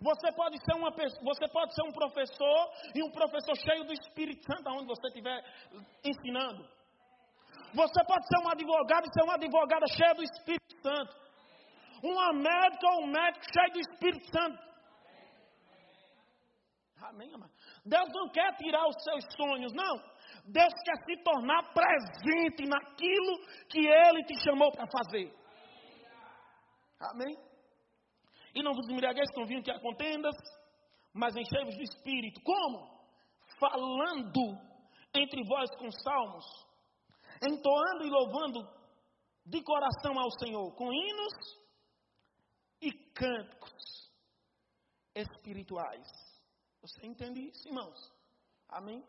[0.01, 4.45] Você pode ser uma você pode ser um professor e um professor cheio do Espírito
[4.45, 5.43] Santo aonde você estiver
[6.05, 6.69] ensinando.
[7.77, 11.15] Você pode ser um advogado e ser uma advogada cheia do Espírito Santo.
[12.03, 14.67] Uma médica ou um médico cheio do Espírito Santo.
[17.03, 17.53] Amém, amado?
[17.85, 19.97] Deus não quer tirar os seus sonhos, não.
[20.47, 25.31] Deus quer se tornar presente naquilo que Ele te chamou para fazer.
[26.99, 27.37] Amém?
[28.55, 30.35] E não vos embriagueis com vinho que há contendas,
[31.13, 32.41] mas enchei-vos do Espírito.
[32.43, 32.89] Como?
[33.61, 34.59] Falando
[35.15, 36.66] entre vós com salmos,
[37.43, 38.69] entoando e louvando
[39.45, 41.33] de coração ao Senhor, com hinos
[42.81, 44.11] e cânticos
[45.15, 46.07] espirituais.
[46.83, 47.99] Você entende isso, irmãos?
[48.69, 49.03] Amém?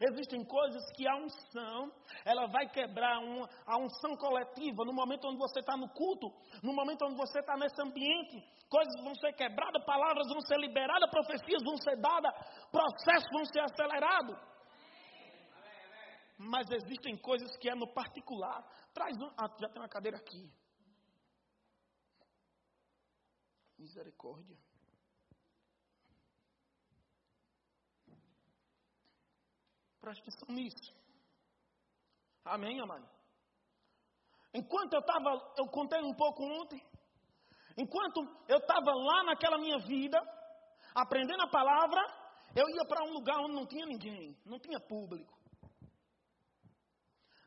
[0.00, 1.90] Existem coisas que a unção,
[2.24, 6.30] ela vai quebrar uma, a unção coletiva no momento onde você está no culto,
[6.62, 8.44] no momento onde você está nesse ambiente.
[8.68, 12.32] Coisas vão ser quebradas, palavras vão ser liberadas, profecias vão ser dadas,
[12.70, 14.36] processos vão ser acelerados.
[16.38, 18.62] Mas existem coisas que é no particular.
[18.94, 19.26] Traz um.
[19.36, 20.48] Ah, já tem uma cadeira aqui.
[23.76, 24.56] Misericórdia.
[30.00, 30.94] Preste atenção nisso.
[32.44, 33.08] Amém, amado?
[34.54, 36.80] Enquanto eu estava, eu contei um pouco ontem.
[37.76, 40.18] Enquanto eu estava lá naquela minha vida,
[40.94, 42.00] aprendendo a palavra,
[42.56, 45.37] eu ia para um lugar onde não tinha ninguém, não tinha público.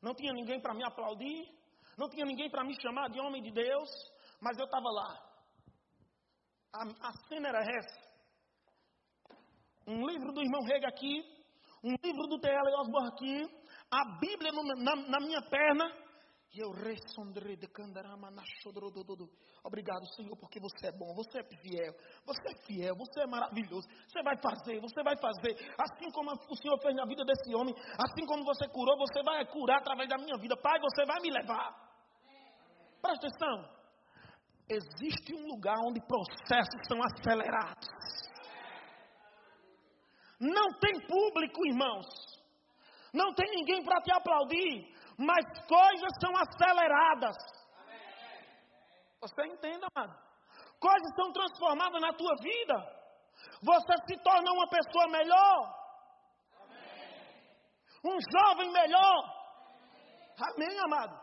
[0.02, 1.48] Não tinha ninguém para me aplaudir,
[1.98, 3.90] não tinha ninguém para me chamar de homem de Deus,
[4.42, 5.32] mas eu estava lá.
[6.74, 8.12] A, a cena era essa.
[9.88, 11.24] Um livro do irmão Rega aqui,
[11.84, 12.76] um livro do T.L.
[12.80, 13.62] Osborne aqui,
[13.92, 15.86] a Bíblia na, na, minha perna,
[16.60, 16.72] eu
[19.64, 21.94] Obrigado, Senhor, porque você é bom, você é fiel,
[22.26, 23.88] você é fiel, você é maravilhoso.
[24.08, 25.56] Você vai fazer, você vai fazer.
[25.80, 29.46] Assim como o Senhor fez na vida desse homem, assim como você curou, você vai
[29.46, 30.58] curar através da minha vida.
[30.58, 31.72] Pai, você vai me levar.
[33.02, 33.82] Presta atenção.
[34.68, 37.88] Existe um lugar onde processos são acelerados.
[40.40, 42.08] Não tem público, irmãos.
[43.14, 44.88] Não tem ninguém para te aplaudir,
[45.22, 47.36] mas coisas são aceleradas.
[49.22, 50.18] Você entende, amado?
[50.80, 52.76] Coisas são transformadas na tua vida.
[53.62, 55.82] Você se torna uma pessoa melhor.
[58.04, 59.42] Um jovem melhor.
[60.40, 61.22] Amém, amado?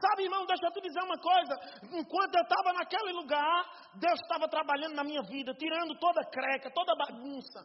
[0.00, 1.54] Sabe, irmão, deixa eu te dizer uma coisa.
[1.92, 6.70] Enquanto eu estava naquele lugar, Deus estava trabalhando na minha vida, tirando toda a creca,
[6.70, 7.60] toda a bagunça.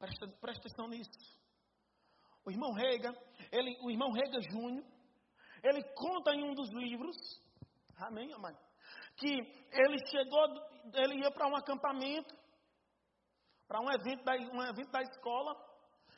[0.00, 1.10] Presta, presta atenção nisso.
[2.46, 3.12] O irmão Rega,
[3.52, 4.82] ele, o irmão Rega Júnior,
[5.62, 7.16] ele conta em um dos livros,
[7.98, 8.58] amém, amado,
[9.16, 10.42] que ele chegou,
[10.94, 12.34] ele ia para um acampamento,
[13.68, 15.54] para um evento da, um evento da escola,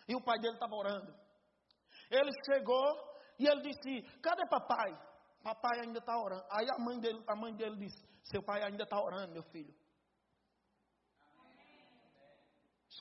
[0.09, 1.13] e o pai dele estava orando.
[2.09, 4.97] Ele chegou e ele disse: Cadê papai?
[5.43, 6.45] Papai ainda está orando.
[6.53, 9.75] Aí a mãe dele, a mãe dele disse: Seu pai ainda está orando, meu filho.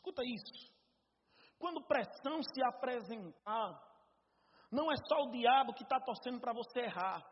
[0.01, 0.71] Escuta isso.
[1.59, 3.79] Quando pressão se apresentar,
[4.71, 7.23] não é só o diabo que está torcendo para você errar.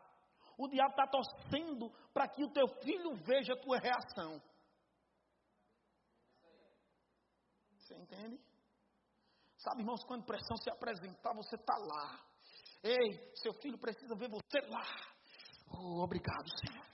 [0.56, 4.40] O diabo está torcendo para que o teu filho veja a tua reação.
[7.76, 8.40] Você entende?
[9.56, 12.20] Sabe, irmãos, quando pressão se apresentar, você está lá.
[12.84, 14.86] Ei, seu filho precisa ver você lá.
[15.72, 16.86] Oh, obrigado, Senhor.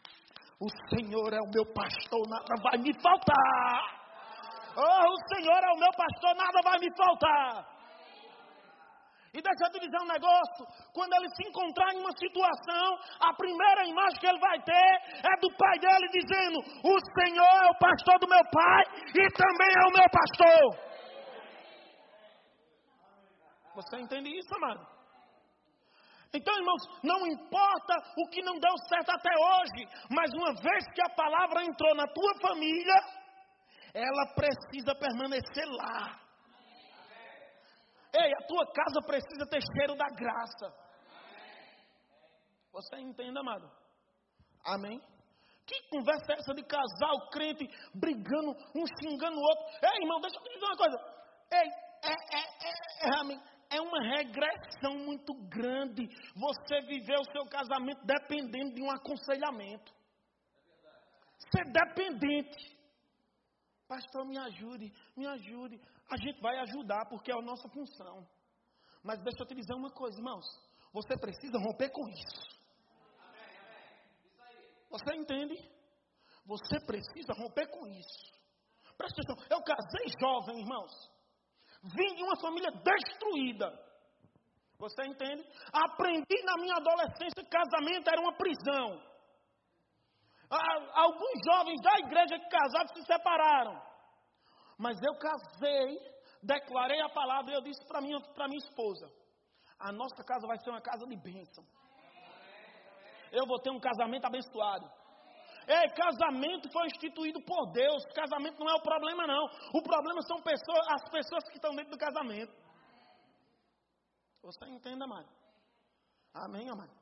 [0.59, 3.96] O Senhor é o meu pastor, nada vai me faltar.
[4.77, 7.77] Oh, o Senhor é o meu pastor, nada vai me faltar.
[9.37, 13.35] E deixa eu te dizer um negócio: quando ele se encontrar em uma situação, a
[13.35, 14.91] primeira imagem que ele vai ter
[15.33, 19.73] é do pai dele dizendo: O Senhor é o pastor do meu pai e também
[19.77, 20.87] é o meu pastor.
[23.75, 24.87] Você entende isso, amado?
[26.33, 31.03] Então, irmãos, não importa o que não deu certo até hoje, mas uma vez que
[31.03, 32.95] a palavra entrou na tua família,
[33.97, 36.21] ela precisa permanecer lá.
[38.13, 40.87] Ei, a tua casa precisa ter cheiro da graça.
[42.73, 43.71] Você entende, amado?
[44.67, 45.01] Amém?
[45.67, 49.65] Que conversa é essa de casal, crente, brigando, um xingando o outro?
[49.83, 50.99] Ei, irmão, deixa eu te dizer uma coisa.
[51.53, 51.69] Ei,
[52.05, 53.41] é, é, é, é, amém.
[53.71, 59.93] é uma regressão muito grande você viver o seu casamento dependendo de um aconselhamento.
[61.51, 62.76] Ser dependente.
[63.89, 65.81] Pastor, me ajude, me ajude.
[66.11, 68.27] A gente vai ajudar porque é a nossa função.
[69.03, 70.45] Mas deixa eu te dizer uma coisa, irmãos.
[70.93, 72.57] Você precisa romper com isso.
[74.91, 75.55] Você entende?
[76.47, 78.37] Você precisa romper com isso.
[78.97, 79.47] Presta atenção.
[79.51, 80.93] Eu casei jovem, irmãos.
[81.83, 83.87] Vim de uma família destruída.
[84.79, 85.45] Você entende?
[85.73, 89.01] Aprendi na minha adolescência que casamento era uma prisão.
[90.49, 93.83] Alguns jovens da igreja que casaram se separaram.
[94.79, 95.99] Mas eu casei,
[96.43, 99.11] declarei a palavra e eu disse para minha, minha esposa:
[99.79, 101.65] a nossa casa vai ser uma casa de bênção.
[103.33, 104.89] Eu vou ter um casamento abençoado.
[105.67, 108.05] É, casamento foi instituído por Deus.
[108.15, 109.45] Casamento não é o problema, não.
[109.75, 112.55] O problema são pessoas, as pessoas que estão dentro do casamento.
[114.43, 115.29] Você entende, amado?
[116.33, 116.93] Amém, amado?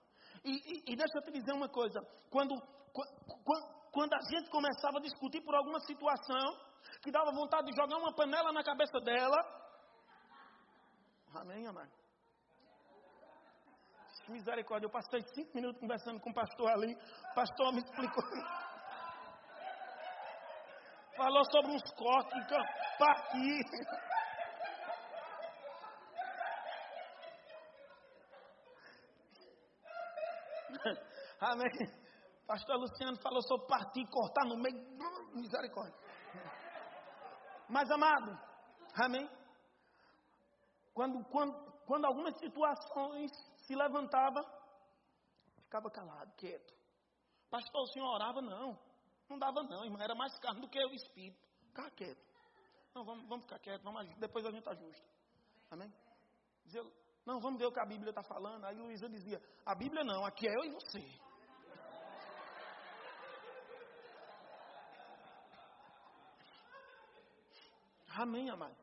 [0.42, 2.54] E, e, e, deixa eu te dizer uma coisa: quando,
[3.92, 6.56] quando, a gente começava a discutir por alguma situação,
[7.02, 9.36] que dava vontade de jogar uma panela na cabeça dela.
[11.34, 11.90] Amém, amado?
[14.28, 16.94] Misericórdia, eu passei cinco minutos conversando com o pastor ali.
[16.94, 18.24] O pastor me explicou.
[21.16, 22.46] Falou sobre uns cortes
[22.98, 23.60] para aqui.
[31.40, 32.03] Amém.
[32.46, 34.76] Pastor Luciano falou sobre partir cortar no meio.
[35.34, 35.98] Misericórdia.
[37.68, 38.38] Mas amado,
[38.94, 39.28] amém.
[40.92, 43.30] Quando, quando, quando algumas situações
[43.66, 44.40] se levantava,
[45.62, 46.74] ficava calado, quieto.
[47.50, 48.42] Pastor, o senhor orava?
[48.42, 48.78] Não.
[49.28, 50.00] Não dava não, irmão.
[50.00, 51.40] Era mais carne do que o espírito.
[51.68, 52.22] Ficava quieto.
[52.94, 55.08] Não, vamos, vamos ficar quieto, vamos, depois a gente ajusta.
[55.70, 55.92] Amém?
[56.64, 56.82] Dizia,
[57.26, 58.64] não, vamos ver o que a Bíblia está falando.
[58.66, 61.33] Aí Luísa dizia, a Bíblia não, aqui é eu e você.
[68.16, 68.76] Amém, amado.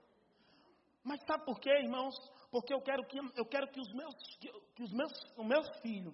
[1.04, 2.16] Mas sabe por quê, irmãos?
[2.52, 5.64] Porque eu quero que, eu quero que, os, meus, que, que os meus, o meu
[5.82, 6.14] filho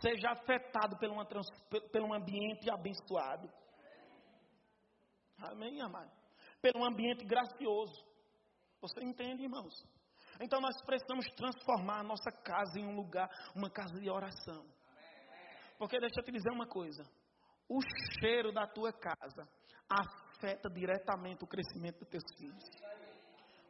[0.00, 1.26] seja afetado por, uma,
[2.04, 3.50] um ambiente abençoado.
[5.38, 6.10] Amém, amado?
[6.60, 8.04] Pelo um ambiente gracioso.
[8.80, 9.72] Você entende, irmãos?
[10.40, 14.66] Então nós precisamos transformar a nossa casa em um lugar, uma casa de oração.
[15.78, 17.02] Porque deixa eu te dizer uma coisa:
[17.68, 17.80] o
[18.20, 19.48] cheiro da tua casa
[20.40, 22.64] afeta diretamente o crescimento dos teus filhos.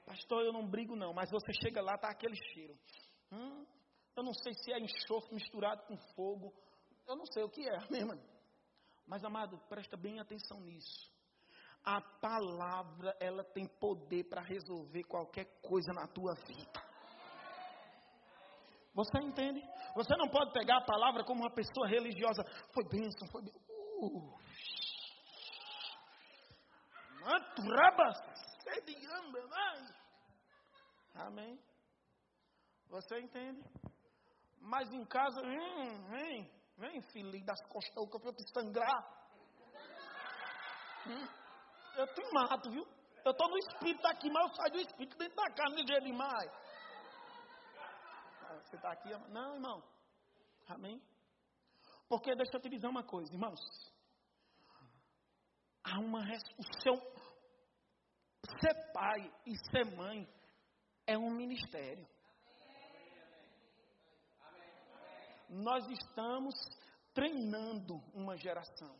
[0.06, 2.78] Pastor, eu não brigo não, mas você chega lá, tá aquele cheiro.
[3.32, 3.66] Hum,
[4.16, 6.52] eu não sei se é enxofre misturado com fogo.
[7.06, 8.12] Eu não sei o que é, mesmo.
[9.06, 11.10] Mas amado, presta bem atenção nisso.
[11.84, 16.90] A palavra, ela tem poder para resolver qualquer coisa na tua vida.
[18.92, 19.62] Você entende?
[19.94, 22.44] Você não pode pegar a palavra como uma pessoa religiosa.
[22.74, 23.60] Foi bênção, foi bênção.
[24.02, 24.38] Uh.
[31.14, 31.60] Amém?
[32.88, 33.62] Você entende?
[34.60, 39.20] Mas em casa, vem, vem, vem, filho das costas para eu te sangrar.
[41.06, 41.28] Hum?
[41.96, 42.86] Eu te mato, viu?
[43.24, 46.50] Eu estou no espírito aqui, mas eu saio do espírito dentro da carne de demais.
[48.64, 49.10] Você está aqui?
[49.28, 49.82] Não, irmão.
[50.68, 51.02] Amém?
[52.08, 53.60] Porque deixa eu te dizer uma coisa, irmãos.
[55.82, 56.94] Há uma o seu
[58.60, 60.28] ser pai e ser mãe
[61.06, 62.06] é um ministério.
[65.48, 66.54] Nós estamos
[67.12, 68.96] treinando uma geração.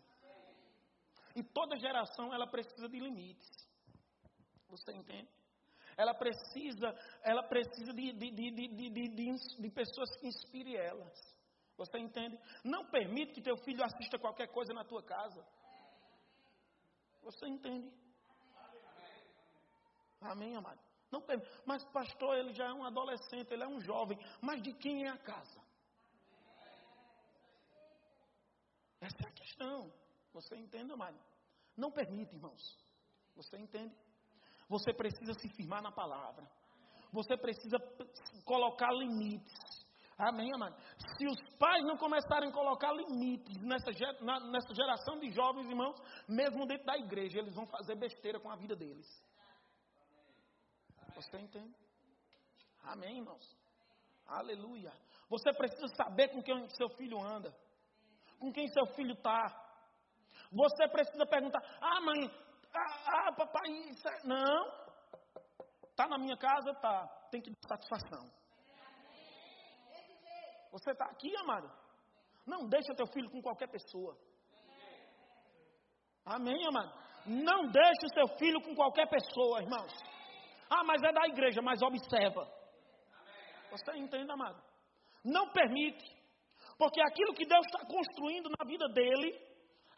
[1.37, 3.49] E toda geração ela precisa de limites.
[4.68, 5.28] Você entende?
[5.97, 11.12] Ela precisa, ela precisa de, de, de, de, pessoas que inspirem elas.
[11.76, 12.39] Você entende?
[12.64, 15.47] Não permite que teu filho assista qualquer coisa na tua casa.
[17.23, 17.93] Você entende?
[20.21, 20.81] Amém, amado?
[21.11, 21.43] Não tem.
[21.64, 24.18] Mas, pastor, ele já é um adolescente, ele é um jovem.
[24.41, 25.61] Mas de quem é a casa?
[29.01, 29.93] Essa é a questão.
[30.33, 31.18] Você entende, amado?
[31.77, 32.79] Não permite, irmãos.
[33.35, 33.95] Você entende?
[34.68, 36.49] Você precisa se firmar na palavra.
[37.12, 37.79] Você precisa
[38.45, 39.70] colocar limites.
[40.21, 40.77] Amém, amado?
[41.16, 43.91] Se os pais não começarem a colocar limites nessa,
[44.51, 45.97] nessa geração de jovens, irmãos,
[46.29, 49.07] mesmo dentro da igreja, eles vão fazer besteira com a vida deles.
[51.14, 51.75] Você entende?
[52.85, 53.57] Amém, irmãos?
[54.27, 54.93] Aleluia.
[55.29, 57.55] Você precisa saber com quem seu filho anda,
[58.39, 59.49] com quem seu filho está.
[60.53, 62.31] Você precisa perguntar: Ah, mãe,
[62.75, 64.27] ah, ah papai, isso é...
[64.27, 64.91] não.
[65.91, 66.75] Está na minha casa?
[66.75, 67.07] Tá.
[67.31, 68.31] Tem que dar satisfação.
[70.71, 71.71] Você está aqui, amado?
[72.47, 74.16] Não deixa teu filho com qualquer pessoa.
[76.25, 76.93] Amém, amado?
[77.27, 79.93] Não deixe o seu filho com qualquer pessoa, irmãos.
[80.68, 82.49] Ah, mas é da igreja, mas observa.
[83.71, 84.62] Você entende, amado?
[85.25, 86.05] Não permite.
[86.79, 89.51] Porque aquilo que Deus está construindo na vida dele,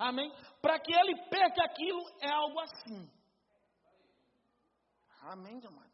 [0.03, 0.33] Amém?
[0.61, 3.09] Para que ele perca aquilo, é algo assim.
[5.20, 5.93] Amém, amado?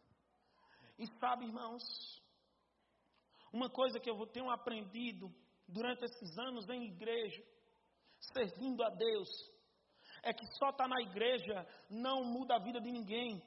[0.98, 1.82] E sabe, irmãos,
[3.52, 5.32] uma coisa que eu tenho aprendido
[5.66, 7.42] durante esses anos em igreja,
[8.32, 9.28] servindo a Deus,
[10.22, 13.42] é que só estar tá na igreja não muda a vida de ninguém.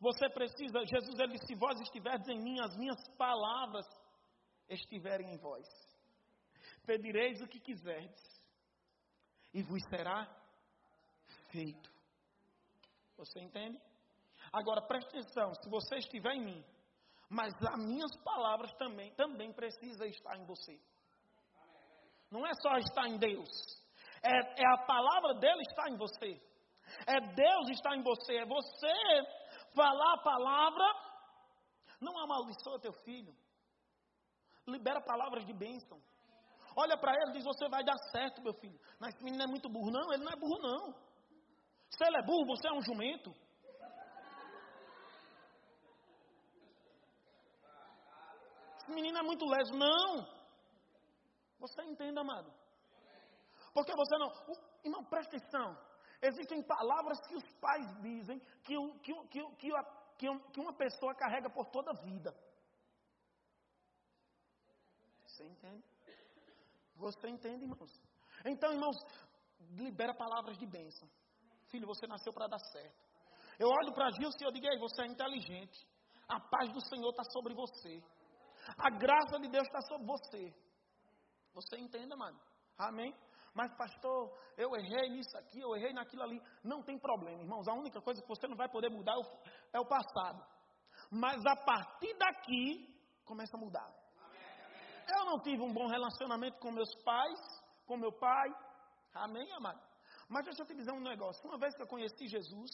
[0.00, 3.86] Você precisa, Jesus ele disse: se vós estiverdes em mim, as minhas palavras
[4.68, 5.66] estiverem em vós.
[6.86, 8.42] Pedireis o que quiserdes,
[9.52, 10.26] e vos será
[11.50, 11.90] feito.
[13.16, 13.78] Você entende?
[14.52, 16.64] Agora preste atenção: se você estiver em mim,
[17.30, 20.78] mas as minhas palavras também, também precisam estar em você.
[22.30, 23.48] Não é só estar em Deus,
[24.22, 26.50] é, é a palavra dele estar em você.
[27.06, 28.94] É Deus estar em você, é você
[29.74, 30.84] falar a palavra,
[32.00, 33.32] não amaldiçoa teu filho.
[34.66, 36.00] Libera palavras de bênção.
[36.76, 38.78] Olha para ele e diz: Você vai dar certo, meu filho.
[38.98, 39.90] Mas esse menino é muito burro.
[39.90, 40.92] Não, ele não é burro, não.
[41.90, 43.32] Se ele é burro, você é um jumento.
[48.90, 49.72] Menino é muito leso.
[49.72, 50.26] Não.
[51.58, 52.52] Você entende, amado.
[53.72, 54.30] Porque você não.
[54.84, 55.76] Irmão, presta atenção.
[56.22, 59.70] Existem palavras que os pais dizem que, que, que,
[60.18, 62.34] que, que uma pessoa carrega por toda a vida.
[65.24, 65.84] Você entende?
[66.96, 67.90] Você entende, irmãos?
[68.44, 68.96] Então, irmãos,
[69.70, 71.08] libera palavras de bênção.
[71.68, 73.10] Filho, você nasceu para dar certo.
[73.58, 75.86] Eu olho para Gilson e eu digo, ei, você é inteligente.
[76.28, 78.02] A paz do Senhor está sobre você.
[78.78, 80.54] A graça de Deus está sobre você.
[81.52, 82.38] Você entende, mano?
[82.78, 83.14] Amém?
[83.54, 86.40] Mas, pastor, eu errei nisso aqui, eu errei naquilo ali.
[86.62, 87.66] Não tem problema, irmãos.
[87.66, 89.14] A única coisa que você não vai poder mudar
[89.72, 90.44] é o passado.
[91.10, 92.86] Mas a partir daqui,
[93.24, 94.00] começa a mudar.
[95.08, 97.40] Eu não tive um bom relacionamento com meus pais,
[97.86, 98.48] com meu pai.
[99.12, 99.80] Amém, amado?
[100.28, 101.44] Mas deixa eu te dizer um negócio.
[101.44, 102.70] Uma vez que eu conheci Jesus,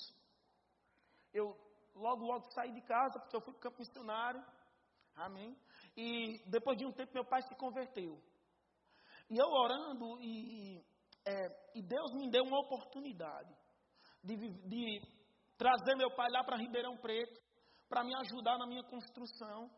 [1.33, 1.57] eu
[1.95, 4.45] logo, logo saí de casa, porque eu fui para o campo missionário.
[5.15, 5.57] Amém?
[5.97, 8.21] E depois de um tempo, meu pai se converteu.
[9.31, 10.85] E eu orando, e,
[11.27, 13.53] é, e Deus me deu uma oportunidade
[14.23, 15.01] de, de
[15.57, 17.41] trazer meu pai lá para Ribeirão Preto,
[17.89, 19.71] para me ajudar na minha construção.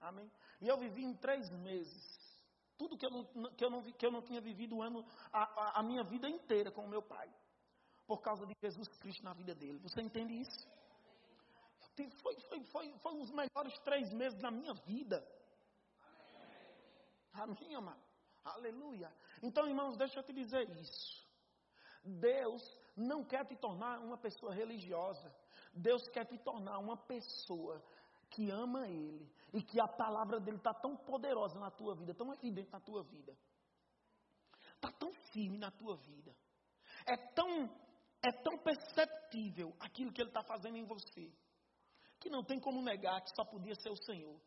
[0.00, 0.30] Amém?
[0.60, 2.22] E eu vivi em três meses.
[2.78, 3.24] Tudo que eu não,
[3.54, 6.28] que eu não, que eu não tinha vivido o ano, a, a, a minha vida
[6.28, 7.28] inteira com o meu pai.
[8.06, 9.78] Por causa de Jesus Cristo na vida dele.
[9.78, 10.68] Você entende isso?
[12.20, 15.24] Foi, foi, foi, foi melhores três meses da minha vida.
[17.32, 18.02] Amém, amado?
[18.44, 19.12] Aleluia.
[19.42, 21.22] Então, irmãos, deixa eu te dizer isso.
[22.04, 22.62] Deus
[22.96, 25.34] não quer te tornar uma pessoa religiosa.
[25.72, 27.82] Deus quer te tornar uma pessoa
[28.30, 32.32] que ama Ele e que a palavra dele está tão poderosa na tua vida, tão
[32.32, 33.36] evidente na tua vida,
[34.74, 36.34] está tão firme na tua vida,
[37.06, 37.64] é tão,
[38.22, 41.30] é tão perceptível aquilo que Ele está fazendo em você,
[42.18, 44.40] que não tem como negar que só podia ser o Senhor.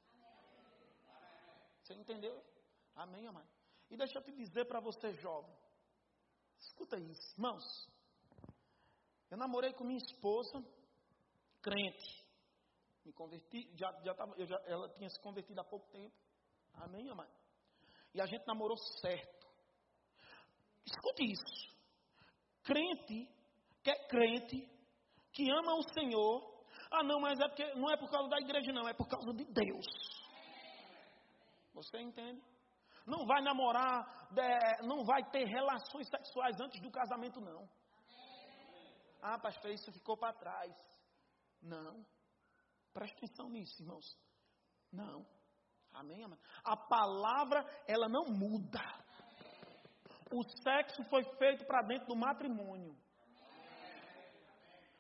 [1.84, 2.44] Você entendeu?
[2.96, 3.50] Amém, amado?
[3.90, 5.54] E deixa eu te dizer para você, jovem.
[6.58, 7.64] Escuta isso, irmãos.
[9.30, 10.64] Eu namorei com minha esposa,
[11.62, 12.26] crente.
[13.04, 16.16] Me converti, já, já tava, já, ela tinha se convertido há pouco tempo.
[16.74, 17.32] Amém, amado?
[18.14, 19.46] E a gente namorou certo.
[20.86, 21.76] Escute isso.
[22.64, 23.30] Crente,
[23.84, 24.68] que é crente,
[25.34, 26.66] que ama o Senhor.
[26.92, 29.34] Ah, não, mas é porque não é por causa da igreja, não, é por causa
[29.34, 29.86] de Deus.
[31.74, 32.42] Você entende?
[33.06, 34.28] Não vai namorar,
[34.84, 37.70] não vai ter relações sexuais antes do casamento, não.
[39.22, 40.74] Ah, pastor, isso ficou para trás.
[41.62, 42.06] Não.
[42.94, 44.06] Preste atenção nisso, irmãos.
[44.92, 45.26] Não.
[45.94, 46.40] Amém, amém.
[46.64, 48.82] A palavra, ela não muda.
[50.32, 52.96] O sexo foi feito para dentro do matrimônio.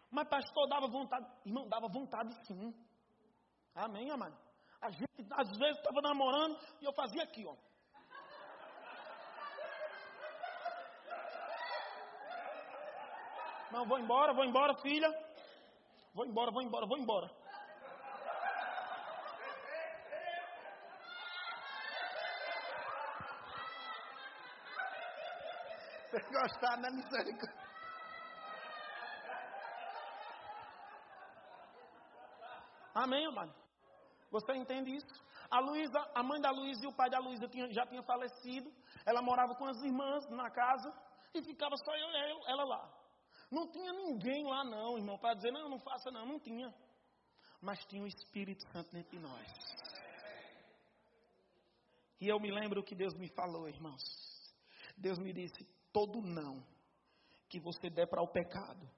[0.09, 2.73] Mas pastor dava vontade, irmão, dava vontade sim.
[3.73, 4.37] Amém, amado.
[4.81, 7.55] A gente às vezes estava namorando e eu fazia aqui, ó.
[13.71, 15.09] Não, vou embora, vou embora, filha.
[16.13, 17.29] Vou embora, vou embora, vou embora.
[26.09, 27.65] Você gostar, né, misericórdia?
[32.93, 33.53] Amém, amado?
[34.31, 35.25] Você entende isso?
[35.51, 38.71] A Luísa, a mãe da Luísa e o pai da Luísa já tinham falecido.
[39.05, 40.93] Ela morava com as irmãs na casa
[41.33, 43.04] e ficava só eu e ela lá.
[43.51, 46.73] Não tinha ninguém lá, não, irmão, para dizer, não, não faça, não, não tinha.
[47.61, 49.51] Mas tinha o Espírito Santo dentro de nós.
[52.19, 54.01] E eu me lembro o que Deus me falou, irmãos.
[54.97, 56.65] Deus me disse: todo não
[57.49, 58.89] que você der para o pecado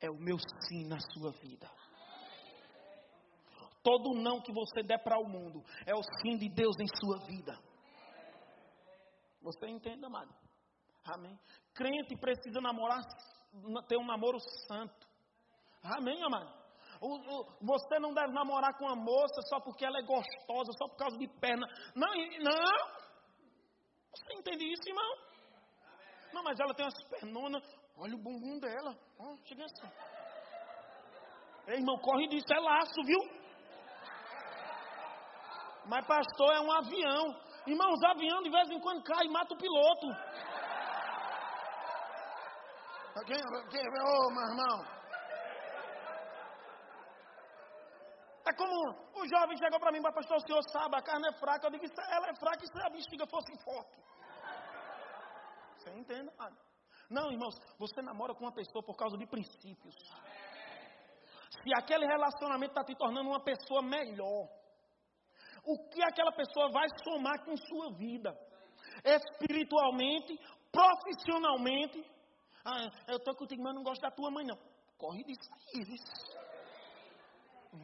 [0.00, 0.36] é o meu
[0.68, 1.70] sim na sua vida.
[3.82, 7.26] Todo não que você der para o mundo é o sim de Deus em sua
[7.26, 7.58] vida.
[9.42, 10.34] Você entende, amado?
[11.04, 11.38] Amém.
[11.74, 13.02] Crente precisa namorar,
[13.88, 14.38] ter um namoro
[14.68, 15.06] santo.
[15.82, 16.64] Amém, amado?
[17.60, 21.18] Você não deve namorar com uma moça só porque ela é gostosa, só por causa
[21.18, 21.66] de perna.
[21.94, 23.04] Não, não.
[24.14, 25.16] Você entende isso, irmão?
[26.32, 27.62] Não, mas ela tem umas pernonas.
[27.96, 28.96] Olha o bumbum dela.
[29.18, 29.92] Oh, chega assim.
[31.68, 33.20] Ei, irmão, corre disso, é laço, viu?
[35.86, 37.40] Mas pastor é um avião.
[37.66, 40.06] Irmão, os aviões de vez em quando caem e mata o piloto.
[43.22, 43.36] Quem,
[43.70, 45.04] quem, oh, meu irmão.
[48.46, 48.74] É como
[49.14, 51.66] o jovem chegou para mim, mas pastor, o senhor sabe, a carne é fraca.
[51.66, 54.02] Eu digo, ela é fraca e se a bexiga fosse forte.
[55.78, 56.56] Você entende, mano?
[57.08, 59.94] Não, irmãos, você namora com uma pessoa por causa de princípios.
[61.50, 64.48] Se aquele relacionamento está te tornando uma pessoa melhor,
[65.64, 68.36] o que aquela pessoa vai somar com sua vida?
[69.04, 70.38] Espiritualmente,
[70.72, 72.14] profissionalmente.
[72.64, 74.58] Ah, eu estou contigo, mas não gosto da tua mãe, não.
[74.96, 75.84] Corre disso aí,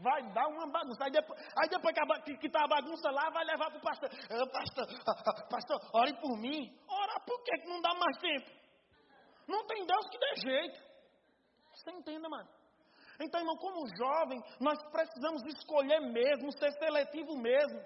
[0.02, 1.04] vai dar uma bagunça.
[1.04, 4.08] Aí depois, aí depois que, está a, bagunça lá, vai levar para o pastor.
[4.52, 6.72] pastor, pastor, ore por mim.
[6.88, 8.50] Ora por que não dá mais tempo?
[9.48, 10.80] Não tem Deus que dê jeito.
[11.74, 12.48] Você entenda, mano?
[13.20, 17.80] Então, irmão, como jovem, nós precisamos escolher mesmo, ser seletivo mesmo.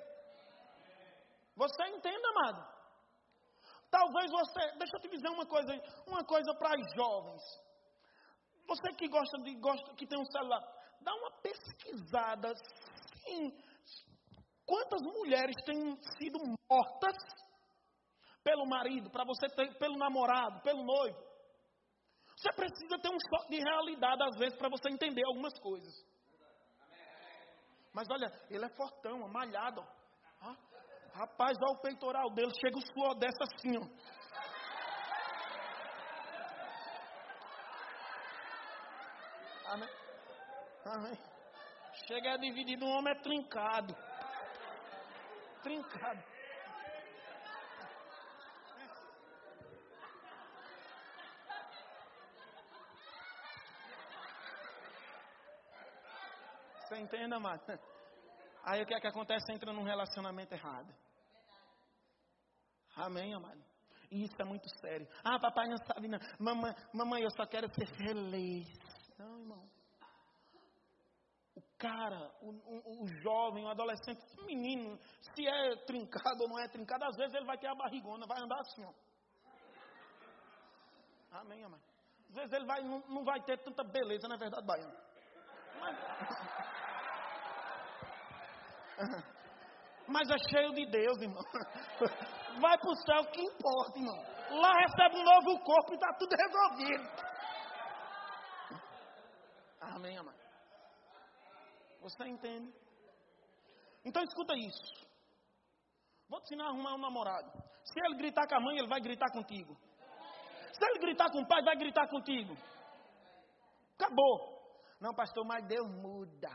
[1.57, 2.74] Você entenda, amado?
[3.95, 5.73] Talvez você, deixa eu te dizer uma coisa,
[6.05, 7.43] uma coisa para os jovens.
[8.67, 10.61] Você que gosta de, gosta, que tem um celular,
[11.01, 12.53] dá uma pesquisada,
[13.23, 13.57] sim,
[14.67, 17.17] quantas mulheres têm sido mortas
[18.43, 21.19] pelo marido, para você ter, pelo namorado, pelo noivo.
[22.37, 25.95] Você precisa ter um choque de realidade às vezes para você entender algumas coisas.
[27.93, 29.87] Mas olha, ele é fortão, malhado.
[31.15, 34.15] Rapaz, olha o peitoral dele, chega o suor dessa assim, ó.
[39.73, 39.89] Amém.
[40.85, 41.19] Amém.
[42.09, 43.97] Chega a dividir, um homem é trincado.
[45.63, 46.23] Trincado.
[56.81, 57.61] Você entende, amado?
[58.65, 59.53] Aí o que é que acontece?
[59.53, 61.04] Entra num relacionamento errado.
[62.97, 63.63] Amém, amado?
[64.11, 65.09] Isso é muito sério.
[65.25, 66.19] Ah, papai não sabe não.
[66.39, 68.69] Mamãe, mamãe eu só quero ser feliz.
[69.19, 69.75] Não, irmão
[71.85, 76.67] cara, o, o, o, jovem, o adolescente, o menino, se é trincado ou não é
[76.69, 78.93] trincado, às vezes ele vai ter a barrigona, vai andar assim, ó.
[81.33, 81.81] Amém, amém.
[82.31, 84.97] Às vezes ele vai, não, não vai ter tanta beleza, na é verdade, baiano.
[85.79, 85.99] Mas,
[90.07, 91.43] mas é cheio de Deus, irmão.
[92.61, 94.35] Vai para o céu, o que importa, irmão.
[94.51, 97.35] Lá recebe um novo corpo e está tudo resolvido.
[99.81, 100.35] Amém, amém.
[102.01, 102.73] Você entende?
[104.05, 105.09] Então escuta isso.
[106.29, 107.51] Vou te ensinar a arrumar um namorado.
[107.85, 109.77] Se ele gritar com a mãe, ele vai gritar contigo.
[110.73, 112.57] Se ele gritar com o pai, vai gritar contigo.
[113.99, 114.55] Acabou.
[115.01, 116.51] Não, pastor, mas Deus muda.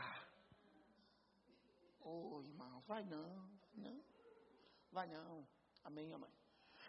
[2.02, 2.59] Oh, irmão,
[2.90, 3.22] vai não,
[3.72, 4.02] vai não.
[4.90, 5.46] Vai não.
[5.84, 6.30] Amém, amém.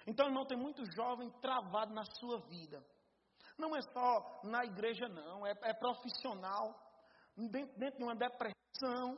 [0.08, 2.84] Então, irmão, tem muito jovem travado na sua vida.
[3.56, 5.46] Não é só na igreja, não.
[5.46, 6.76] É, é profissional
[7.38, 9.16] dentro, dentro de uma depressão.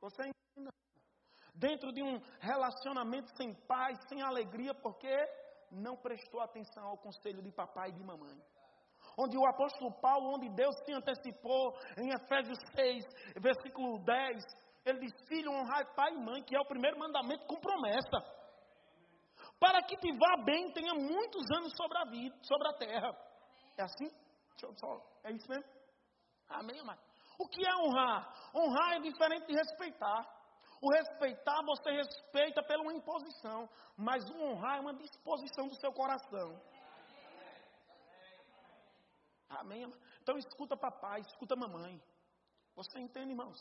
[0.00, 0.70] Você entende?
[1.54, 5.14] Dentro de um relacionamento sem paz, sem alegria, porque
[5.70, 8.42] não prestou atenção ao conselho de papai e de mamãe.
[9.18, 13.04] Onde o apóstolo Paulo, onde Deus se antecipou, em Efésios 6,
[13.36, 14.42] versículo 10,
[14.84, 18.18] ele diz: Filho, honrai pai e mãe, que é o primeiro mandamento com promessa.
[19.58, 23.10] Para que te vá bem, tenha muitos anos sobre a vida, sobre a terra.
[23.78, 24.10] É assim?
[25.24, 25.64] É isso mesmo?
[26.48, 27.00] Amém, amado?
[27.38, 28.50] O que é honrar?
[28.54, 30.34] Honrar é diferente de respeitar.
[30.80, 35.92] O respeitar, você respeita pela uma imposição, mas o honrar é uma disposição do seu
[35.92, 36.60] coração.
[39.48, 39.86] Amém?
[40.20, 42.00] Então escuta papai, escuta mamãe.
[42.74, 43.56] Você entende, irmãos?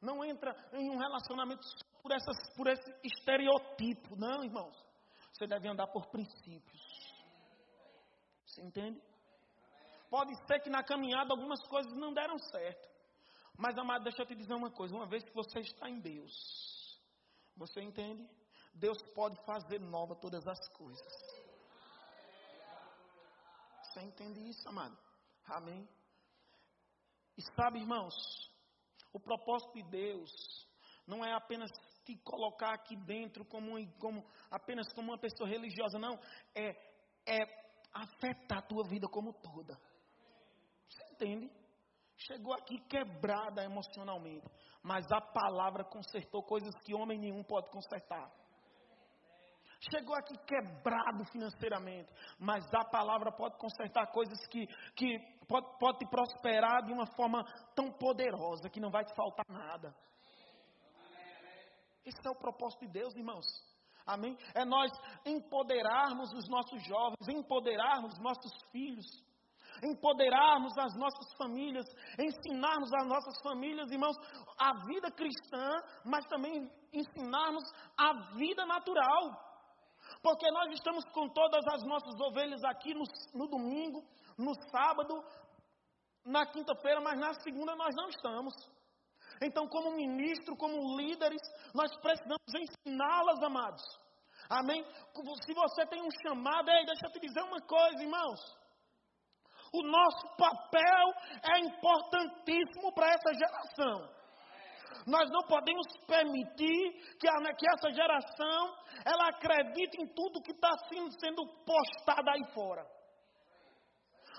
[0.00, 1.66] Não entra em um relacionamento
[2.02, 4.76] por, essas, por esse estereotipo, não, irmãos.
[5.32, 6.82] Você deve andar por princípios.
[8.46, 9.02] Você entende?
[10.08, 12.88] Pode ser que na caminhada algumas coisas não deram certo.
[13.58, 16.32] Mas, amado, deixa eu te dizer uma coisa: uma vez que você está em Deus,
[17.56, 18.28] você entende?
[18.74, 21.36] Deus pode fazer nova todas as coisas.
[23.82, 24.96] Você entende isso, amado?
[25.46, 25.88] Amém?
[27.36, 28.14] E sabe, irmãos,
[29.16, 30.30] o propósito de Deus
[31.06, 31.70] não é apenas
[32.04, 36.18] te colocar aqui dentro como, como apenas como uma pessoa religiosa, não.
[36.54, 36.70] É,
[37.26, 39.74] é afetar a tua vida como toda.
[40.88, 41.50] Você entende?
[42.18, 44.46] Chegou aqui quebrada emocionalmente,
[44.82, 48.30] mas a palavra consertou coisas que homem nenhum pode consertar.
[49.90, 56.06] Chegou aqui quebrado financeiramente, mas a palavra pode consertar coisas que, que pode, pode te
[56.06, 57.44] prosperar de uma forma
[57.74, 59.94] tão poderosa que não vai te faltar nada.
[62.04, 63.46] Esse é o propósito de Deus, irmãos.
[64.06, 64.38] Amém?
[64.54, 64.92] É nós
[65.24, 69.04] empoderarmos os nossos jovens, empoderarmos os nossos filhos,
[69.82, 71.84] empoderarmos as nossas famílias,
[72.18, 74.16] ensinarmos as nossas famílias, irmãos,
[74.58, 75.70] a vida cristã,
[76.04, 77.64] mas também ensinarmos
[77.98, 79.46] a vida natural.
[80.22, 83.02] Porque nós estamos com todas as nossas ovelhas aqui no,
[83.34, 84.04] no domingo,
[84.36, 85.24] no sábado,
[86.24, 88.54] na quinta-feira, mas na segunda nós não estamos.
[89.42, 91.40] Então, como ministro, como líderes,
[91.74, 93.82] nós precisamos ensiná-las, amados.
[94.48, 94.84] Amém?
[95.44, 98.40] Se você tem um chamado, ei, deixa eu te dizer uma coisa, irmãos.
[99.72, 101.06] O nosso papel
[101.52, 104.16] é importantíssimo para essa geração.
[105.06, 110.70] Nós não podemos permitir que, a, que essa geração ela acredite em tudo que está
[111.20, 112.95] sendo postado aí fora.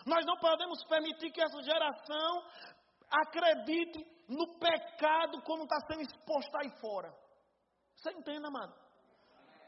[0.08, 2.43] Nós não podemos permitir que essa geração
[3.12, 3.99] acredite
[4.30, 7.14] no pecado como está sendo exposto aí fora.
[7.93, 8.74] Você entende, amado?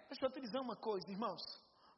[0.08, 1.42] Deixa eu te dizer uma coisa, irmãos.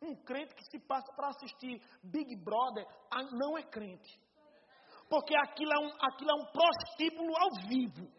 [0.02, 2.84] Um crente que se passa para assistir Big Brother
[3.32, 4.20] não é crente.
[5.08, 8.12] Porque aquilo é um, aquilo é um prostíbulo ao vivo.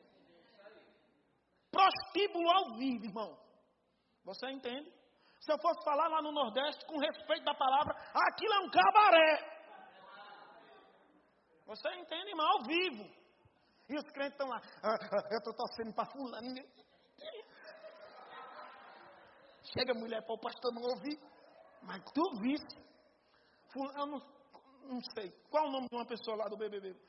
[1.72, 3.38] Prostíbulo ao vivo, irmão.
[4.24, 4.88] Você entende?
[5.40, 9.51] Se eu fosse falar lá no Nordeste, com respeito da palavra, aquilo é um cabaré.
[11.66, 12.32] Você entende?
[12.38, 13.04] Ao vivo.
[13.88, 14.60] E os crentes estão lá.
[14.82, 16.54] Ah, ah, eu estou torcendo para fulano.
[19.74, 21.18] Chega a mulher para o pastor não ouvir.
[21.82, 22.80] Mas tu viste.
[23.72, 25.30] Fulano, eu não, sei.
[25.50, 26.92] Qual o nome de uma pessoa lá do BBB?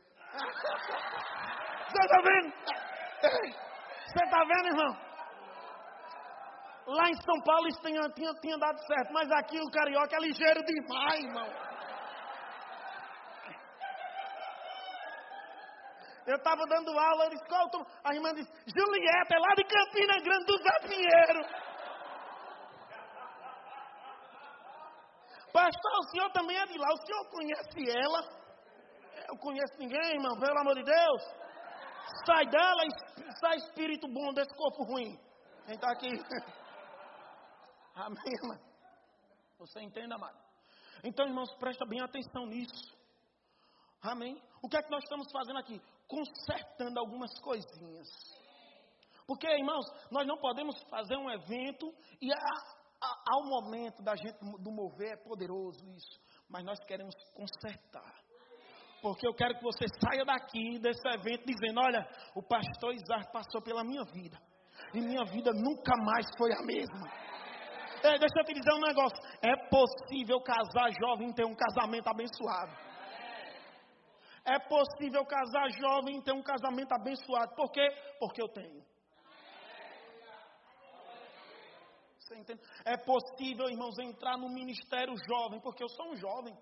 [1.90, 2.54] Você está vendo?
[3.22, 5.14] Você está vendo, irmão?
[6.88, 9.14] Lá em São Paulo isso tinha, tinha, tinha dado certo.
[9.14, 11.73] Mas aqui o carioca é ligeiro demais, irmão.
[16.26, 17.86] Eu estava dando aula, eles contam.
[18.04, 21.64] A irmã disse: Julieta, é lá de Campina Grande do Zé Pinheiro.
[25.52, 26.88] Pastor, o senhor também é de lá.
[26.92, 28.44] O senhor conhece ela?
[29.28, 31.24] Eu conheço ninguém, irmão, pelo amor de Deus.
[32.26, 32.84] Sai dela,
[33.40, 35.20] sai espírito bom desse corpo ruim.
[35.66, 36.10] Quem está aqui?
[37.96, 38.60] Amém, irmão?
[39.60, 40.38] Você entende, amado?
[41.04, 42.98] Então, irmãos, presta bem atenção nisso.
[44.02, 44.42] Amém?
[44.62, 45.82] O que é que nós estamos fazendo aqui?
[46.14, 48.08] Consertando algumas coisinhas.
[49.26, 51.92] Porque, irmãos, nós não podemos fazer um evento
[52.22, 52.30] e
[53.32, 56.20] ao momento da gente do mover é poderoso isso.
[56.50, 58.14] Mas nós queremos consertar.
[59.02, 63.62] Porque eu quero que você saia daqui desse evento dizendo: Olha, o pastor Isaac passou
[63.62, 64.38] pela minha vida.
[64.94, 67.08] E minha vida nunca mais foi a mesma.
[68.04, 72.08] É, deixa eu te dizer um negócio: é possível casar jovem e ter um casamento
[72.08, 72.93] abençoado.
[74.46, 77.56] É possível casar jovem e ter um casamento abençoado.
[77.56, 77.88] Por quê?
[78.20, 78.84] Porque eu tenho.
[82.20, 82.62] Você entende?
[82.86, 86.58] É possível, irmãos, entrar no ministério jovem, porque eu sou um jovem.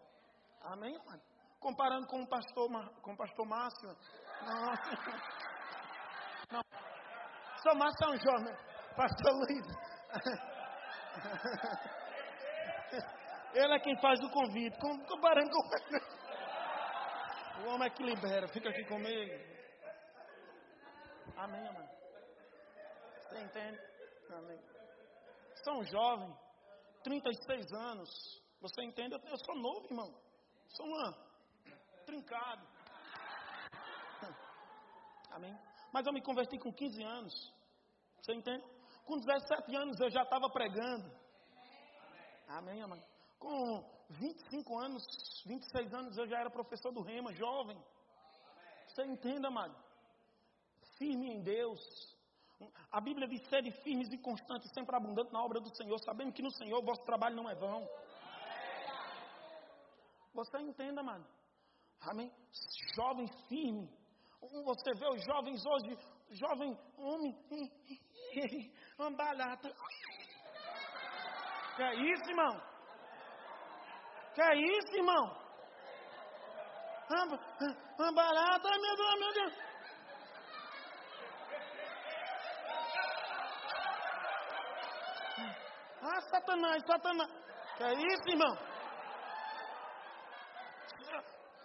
[0.62, 1.20] Amém, irmão?
[1.60, 2.68] Comparando com o pastor,
[3.02, 3.90] com o pastor Márcio.
[4.46, 4.66] Não,
[6.52, 6.62] não.
[7.64, 8.56] Sou Márcio é um jovem.
[8.96, 9.68] Pastor Luiz.
[13.54, 14.78] Ele é quem faz o convite.
[14.80, 15.62] Comparando com
[17.62, 18.48] o homem é que libera.
[18.48, 19.34] Fica aqui comigo.
[21.38, 21.90] Amém, amém.
[23.22, 23.80] Você entende?
[24.30, 24.60] Amém.
[25.64, 26.36] São um jovem,
[27.04, 28.10] 36 anos.
[28.62, 29.16] Você entende?
[29.16, 30.14] Eu sou novo, irmão.
[30.70, 31.32] Sou uma
[32.06, 32.68] trincado.
[35.32, 35.58] Amém.
[35.94, 37.54] Mas eu me converti com 15 anos.
[38.22, 38.64] Você entende?
[39.06, 41.12] Com 17 anos eu já estava pregando.
[42.48, 43.04] Amém, amém.
[43.40, 45.04] Com 25 anos,
[45.46, 47.78] 26 anos, eu já era professor do Rema, jovem.
[48.88, 49.76] Você entenda, amado?
[50.98, 51.80] Firme em Deus.
[52.92, 56.42] A Bíblia diz: sede firmes e constantes, sempre abundante na obra do Senhor, sabendo que
[56.42, 57.88] no Senhor o vosso trabalho não é vão.
[60.34, 61.26] Você entenda, mano.
[62.02, 62.32] Amém?
[62.96, 63.90] Jovem firme.
[64.42, 65.98] Você vê os jovens hoje,
[66.32, 67.38] jovem homem,
[68.98, 69.74] ambalhata.
[71.76, 72.71] Que é isso, irmão?
[74.34, 75.42] Que é isso, irmão?
[77.10, 77.40] Uma,
[78.00, 79.54] uma barata, meu Deus, meu Deus.
[86.02, 87.30] Ah, Satanás, Satanás.
[87.78, 88.58] Que é isso, irmão?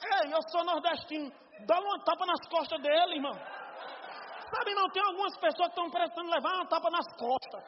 [0.03, 1.33] Ei, eu sou nordestino.
[1.67, 3.33] Dá uma tapa nas costas dele, irmão.
[3.33, 7.65] Sabe, não, tem algumas pessoas que estão precisando levar uma tapa nas costas.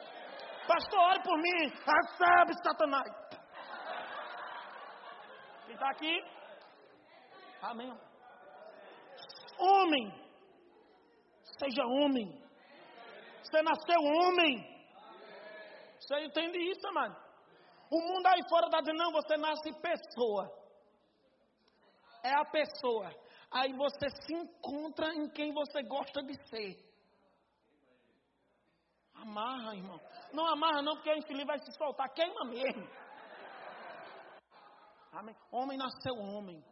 [0.67, 1.69] Pastor, ore por mim.
[1.69, 3.29] Recebe, Satanás.
[5.69, 6.23] Está aqui?
[7.61, 7.91] Amém.
[9.57, 10.11] Homem.
[11.59, 12.27] Seja homem.
[13.43, 14.79] Você nasceu homem.
[15.99, 17.15] Você entende isso, amado?
[17.91, 20.51] O mundo aí fora está dizendo, não, você nasce pessoa.
[22.23, 23.09] É a pessoa.
[23.51, 26.77] Aí você se encontra em quem você gosta de ser.
[29.15, 29.99] Amarra, irmão.
[30.31, 32.09] Não amarra não, porque o infeliz vai se soltar.
[32.13, 32.87] Queima mesmo.
[35.11, 35.35] Amém.
[35.51, 36.63] Homem nasceu homem.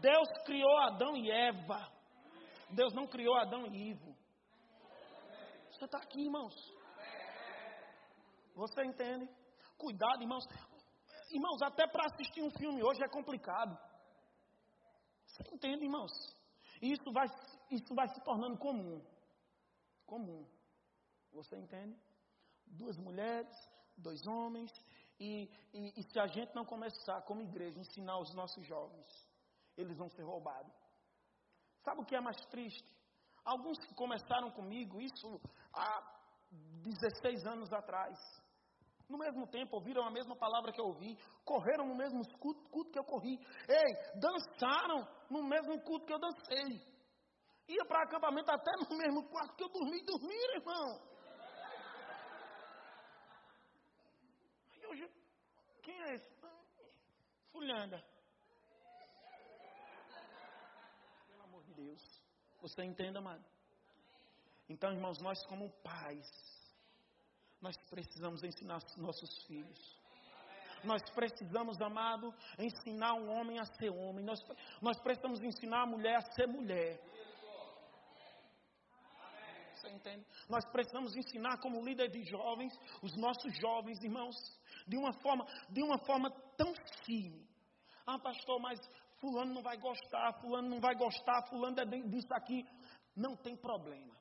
[0.00, 1.90] Deus criou Adão e Eva.
[2.70, 4.16] Deus não criou Adão e Ivo.
[5.70, 6.54] Você está aqui, irmãos.
[8.54, 9.28] Você entende?
[9.76, 10.44] Cuidado, irmãos.
[11.30, 13.78] Irmãos, até para assistir um filme hoje é complicado.
[15.24, 16.10] Você entende, irmãos?
[16.82, 17.26] Isso vai,
[17.70, 19.00] isso vai se tornando comum.
[20.04, 20.44] Comum.
[21.32, 21.96] Você entende?
[22.66, 23.54] Duas mulheres,
[23.96, 24.70] dois homens,
[25.18, 29.06] e, e, e se a gente não começar, como igreja, ensinar os nossos jovens,
[29.76, 30.74] eles vão ser roubados.
[31.84, 32.86] Sabe o que é mais triste?
[33.44, 35.40] Alguns que começaram comigo, isso
[35.72, 36.18] há
[36.50, 38.18] 16 anos atrás,
[39.08, 42.90] no mesmo tempo ouviram a mesma palavra que eu ouvi, correram no mesmo culto, culto
[42.90, 43.38] que eu corri,
[43.68, 46.78] ei, dançaram no mesmo culto que eu dancei,
[47.68, 51.00] ia para acampamento até no mesmo quarto que eu dormi, dormiram, irmão.
[54.72, 55.10] Aí hoje,
[55.98, 56.30] quem é esse?
[61.26, 62.22] Pelo amor de Deus.
[62.62, 63.44] Você entenda, amado?
[64.68, 66.30] Então, irmãos, nós como pais,
[67.60, 69.98] nós precisamos ensinar nossos filhos.
[70.84, 74.24] Nós precisamos, amado, ensinar um homem a ser homem.
[74.24, 74.38] Nós,
[74.80, 77.00] nós precisamos ensinar a mulher a ser mulher.
[79.74, 80.26] Você entende?
[80.48, 82.72] Nós precisamos ensinar como líder de jovens,
[83.02, 84.36] os nossos jovens, irmãos,
[84.88, 86.72] de uma forma, de uma forma tão
[87.04, 87.46] firme.
[88.06, 88.80] Ah, pastor, mas
[89.20, 92.64] fulano não vai gostar, fulano não vai gostar, fulano é disso aqui.
[93.14, 94.16] Não tem problema.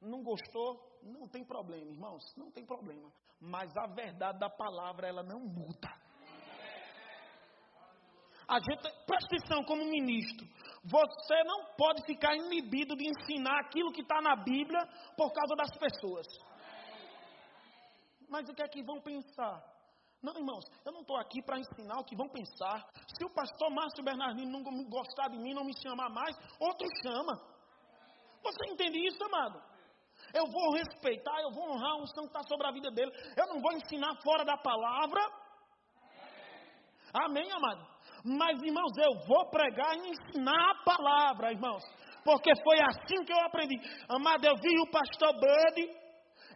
[0.00, 1.00] Não gostou?
[1.02, 3.10] Não tem problema, irmãos, não tem problema.
[3.40, 5.88] Mas a verdade da palavra, ela não muda.
[8.48, 10.46] A gente, presta atenção como ministro,
[10.84, 14.86] você não pode ficar inibido de ensinar aquilo que está na Bíblia
[15.16, 16.26] por causa das pessoas.
[18.28, 19.62] Mas o que é que vão pensar?
[20.22, 22.84] Não, irmãos, eu não estou aqui para ensinar o que vão pensar.
[23.16, 27.34] Se o pastor Márcio Bernardino não gostar de mim, não me chamar mais, outro chama.
[28.42, 29.62] Você entende isso, amado?
[30.34, 33.12] Eu vou respeitar, eu vou honrar a unção que está sobre a vida dele.
[33.36, 35.20] Eu não vou ensinar fora da palavra.
[37.12, 37.86] Amém, amado?
[38.24, 41.82] Mas, irmãos, eu vou pregar e ensinar a palavra, irmãos.
[42.24, 43.76] Porque foi assim que eu aprendi.
[44.08, 46.05] Amado, eu vi o pastor Bud,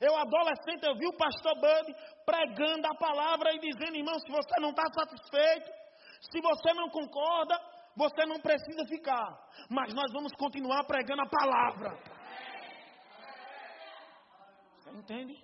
[0.00, 1.94] eu adolescente, eu vi o pastor Bud
[2.24, 5.70] pregando a palavra e dizendo, irmão, se você não está satisfeito,
[6.32, 7.60] se você não concorda,
[7.96, 9.38] você não precisa ficar.
[9.68, 11.98] Mas nós vamos continuar pregando a palavra.
[14.92, 15.36] Entende?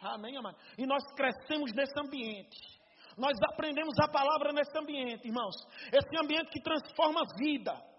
[0.00, 0.56] Amém, amado?
[0.78, 2.76] E nós crescemos nesse ambiente.
[3.16, 5.54] Nós aprendemos a palavra nesse ambiente, irmãos.
[5.90, 7.95] Esse ambiente que transforma a vida.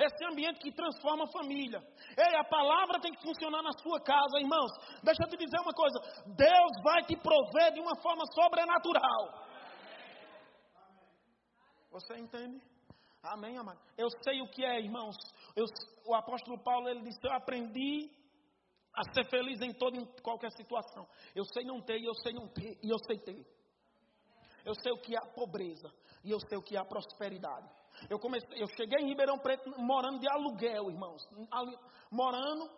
[0.00, 1.78] Esse ambiente que transforma a família.
[2.16, 4.70] Ei, a palavra tem que funcionar na sua casa, irmãos.
[5.02, 5.98] Deixa eu te dizer uma coisa:
[6.34, 9.46] Deus vai te prover de uma forma sobrenatural.
[11.90, 12.62] Você entende?
[13.22, 13.78] Amém, amado?
[13.98, 15.16] Eu sei o que é, irmãos.
[15.54, 15.66] Eu,
[16.06, 18.10] o apóstolo Paulo ele disse: Eu aprendi
[18.94, 21.06] a ser feliz em toda e qualquer situação.
[21.34, 23.46] Eu sei não ter e eu sei não ter e eu sei ter.
[24.64, 25.92] Eu sei o que é a pobreza
[26.24, 27.68] e eu sei o que é a prosperidade.
[28.08, 31.76] Eu comecei, eu cheguei em Ribeirão Preto morando de aluguel, irmãos, ali,
[32.10, 32.70] morando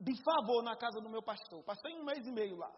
[0.00, 1.62] de favor na casa do meu pastor.
[1.64, 2.72] Passei um mês e meio lá.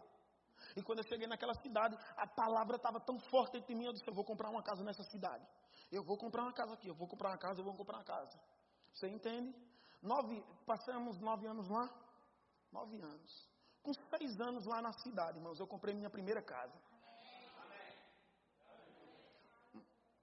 [0.75, 4.07] E quando eu cheguei naquela cidade, a palavra estava tão forte entre mim, eu disse,
[4.07, 5.45] eu vou comprar uma casa nessa cidade.
[5.91, 8.03] Eu vou comprar uma casa aqui, eu vou comprar uma casa, eu vou comprar uma
[8.03, 8.39] casa.
[8.93, 9.53] Você entende?
[10.01, 11.89] Nove, passamos nove anos lá.
[12.71, 13.49] Nove anos.
[13.83, 16.73] Com seis anos lá na cidade, irmãos, eu comprei minha primeira casa.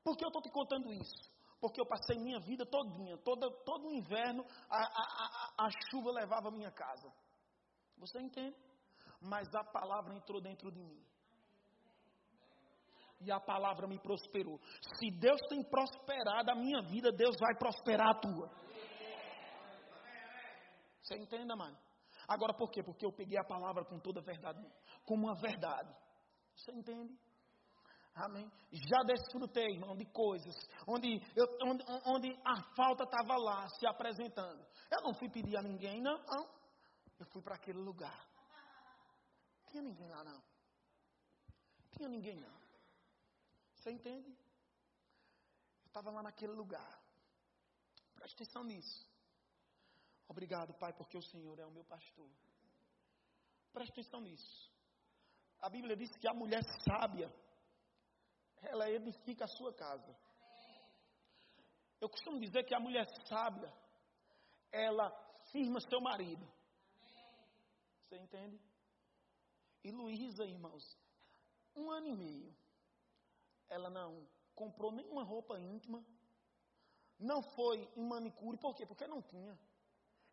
[0.02, 1.29] Por que eu estou te contando isso?
[1.60, 5.04] Porque eu passei minha vida todinha, toda, todo o inverno, a, a,
[5.58, 7.12] a, a chuva levava a minha casa.
[7.98, 8.56] Você entende?
[9.20, 11.04] Mas a palavra entrou dentro de mim.
[13.20, 14.58] E a palavra me prosperou.
[14.98, 18.50] Se Deus tem prosperado a minha vida, Deus vai prosperar a tua.
[21.02, 21.76] Você entenda, mano?
[22.26, 22.82] Agora por quê?
[22.82, 24.64] Porque eu peguei a palavra com toda a verdade,
[25.04, 25.94] como uma verdade.
[26.54, 27.18] Você entende?
[28.14, 28.50] Amém.
[28.72, 30.54] Já desfrutei, irmão, de coisas
[30.86, 34.64] onde, eu, onde, onde a falta estava lá se apresentando.
[34.90, 36.18] Eu não fui pedir a ninguém, não.
[36.24, 36.60] não.
[37.18, 38.28] Eu fui para aquele lugar.
[39.68, 40.42] Tinha ninguém lá, não.
[41.92, 42.60] Tinha ninguém, não.
[43.74, 44.28] Você entende?
[44.30, 47.00] Eu estava lá naquele lugar.
[48.14, 49.08] Preste atenção nisso.
[50.28, 52.30] Obrigado, Pai, porque o Senhor é o meu pastor.
[53.72, 54.70] Preste atenção nisso.
[55.60, 57.32] A Bíblia diz que a mulher sábia,
[58.62, 60.16] ela edifica a sua casa.
[62.00, 63.72] Eu costumo dizer que a mulher sábia,
[64.72, 65.10] ela
[65.52, 66.46] firma seu marido.
[68.04, 68.60] Você entende?
[69.84, 70.98] E Luísa, irmãos,
[71.76, 72.54] um ano e meio,
[73.68, 76.04] ela não comprou nenhuma roupa íntima,
[77.18, 78.86] não foi em manicure, por quê?
[78.86, 79.58] Porque não tinha.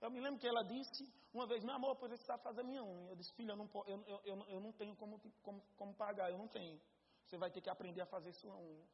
[0.01, 3.11] Eu me lembro que ela disse uma vez, meu amor, eu preciso fazer minha unha.
[3.11, 6.37] Eu disse, filha, eu não, eu, eu, eu não tenho como, como, como pagar, eu
[6.37, 6.79] não tenho.
[7.27, 8.87] Você vai ter que aprender a fazer sua unha.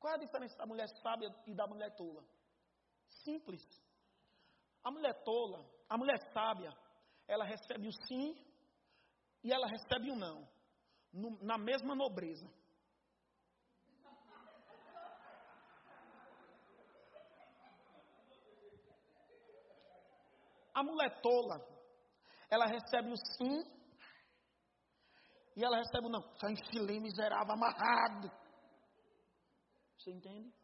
[0.00, 2.24] Qual é a diferença da mulher sábia e da mulher tola?
[3.24, 3.62] Simples.
[4.82, 6.76] A mulher tola, a mulher sábia,
[7.28, 8.36] ela recebe o sim
[9.44, 10.48] e ela recebe o não.
[11.12, 12.50] No, na mesma nobreza.
[20.74, 21.64] A mulher tola,
[22.50, 23.77] ela recebe o sim
[25.58, 26.22] e ela recebe o não.
[26.36, 28.30] Só enfilei miserável, amarrado.
[29.98, 30.54] Você entende?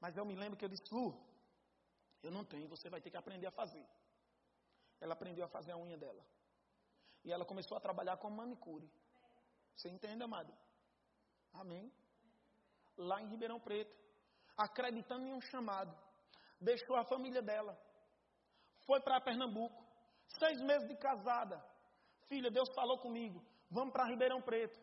[0.00, 1.08] Mas eu me lembro que eu disse, Lu,
[2.22, 3.86] eu não tenho, você vai ter que aprender a fazer.
[5.00, 6.22] Ela aprendeu a fazer a unha dela.
[7.24, 8.90] E ela começou a trabalhar com manicure.
[9.76, 10.52] Você entende, amado?
[11.52, 11.92] Amém?
[12.96, 13.94] Lá em Ribeirão Preto.
[14.56, 15.96] Acreditando em um chamado.
[16.60, 17.78] Deixou a família dela
[18.86, 19.82] foi para Pernambuco.
[20.38, 21.62] Seis meses de casada.
[22.28, 23.42] Filha, Deus falou comigo.
[23.70, 24.78] Vamos para Ribeirão Preto.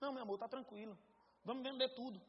[0.00, 0.96] Não, meu amor, está tranquilo.
[1.44, 2.20] Vamos vender tudo.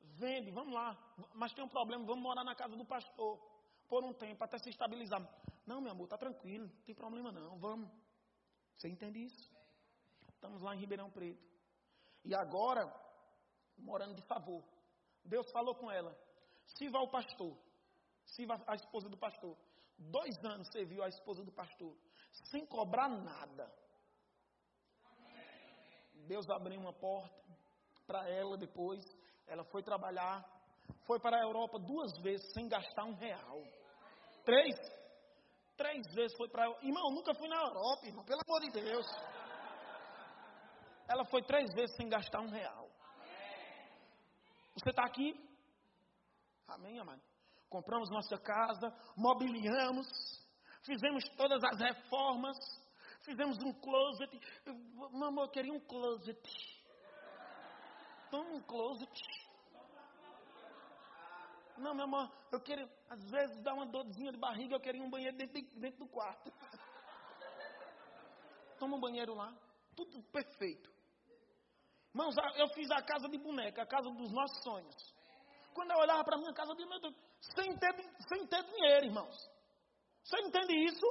[0.00, 0.96] Vende, vamos lá.
[1.34, 3.38] Mas tem um problema, vamos morar na casa do pastor.
[3.88, 5.22] Por um tempo, até se estabilizar.
[5.66, 6.66] Não, meu amor, está tranquilo.
[6.66, 7.90] Não tem problema não, vamos.
[8.76, 9.50] Você entende isso?
[10.28, 11.42] Estamos lá em Ribeirão Preto.
[12.24, 12.92] E agora,
[13.78, 14.62] morando de favor.
[15.24, 16.16] Deus falou com ela.
[16.66, 17.56] Sirva ao pastor.
[18.24, 19.56] Sirva a esposa do pastor.
[19.98, 21.94] Dois anos serviu a esposa do pastor,
[22.50, 23.72] sem cobrar nada.
[26.26, 27.34] Deus abriu uma porta
[28.06, 29.04] para ela depois.
[29.46, 30.44] Ela foi trabalhar,
[31.06, 33.62] foi para a Europa duas vezes sem gastar um real.
[34.44, 34.74] Três?
[35.76, 36.84] Três vezes foi para a.
[36.84, 39.06] Irmão, nunca fui na Europa, irmão, pelo amor de Deus.
[41.08, 42.88] Ela foi três vezes sem gastar um real.
[44.74, 45.34] Você está aqui?
[46.68, 47.22] Amém, amado?
[47.68, 50.06] Compramos nossa casa, mobiliamos,
[50.84, 52.56] fizemos todas as reformas,
[53.26, 54.40] fizemos um closet.
[55.12, 56.40] Mamãe, eu queria um closet.
[58.30, 59.46] Toma um closet.
[61.76, 65.10] Não, meu amor, eu queria, às vezes dá uma dorzinha de barriga, eu queria um
[65.10, 66.50] banheiro dentro, dentro do quarto.
[68.78, 69.52] Toma um banheiro lá,
[69.94, 70.90] tudo perfeito.
[72.14, 75.14] Irmãos, eu fiz a casa de boneca, a casa dos nossos sonhos.
[75.74, 77.14] Quando eu olhava para a minha casa, eu disse, meu Deus,
[77.54, 77.94] sem ter,
[78.26, 79.36] sem ter dinheiro, irmãos.
[80.24, 81.06] Você entende isso?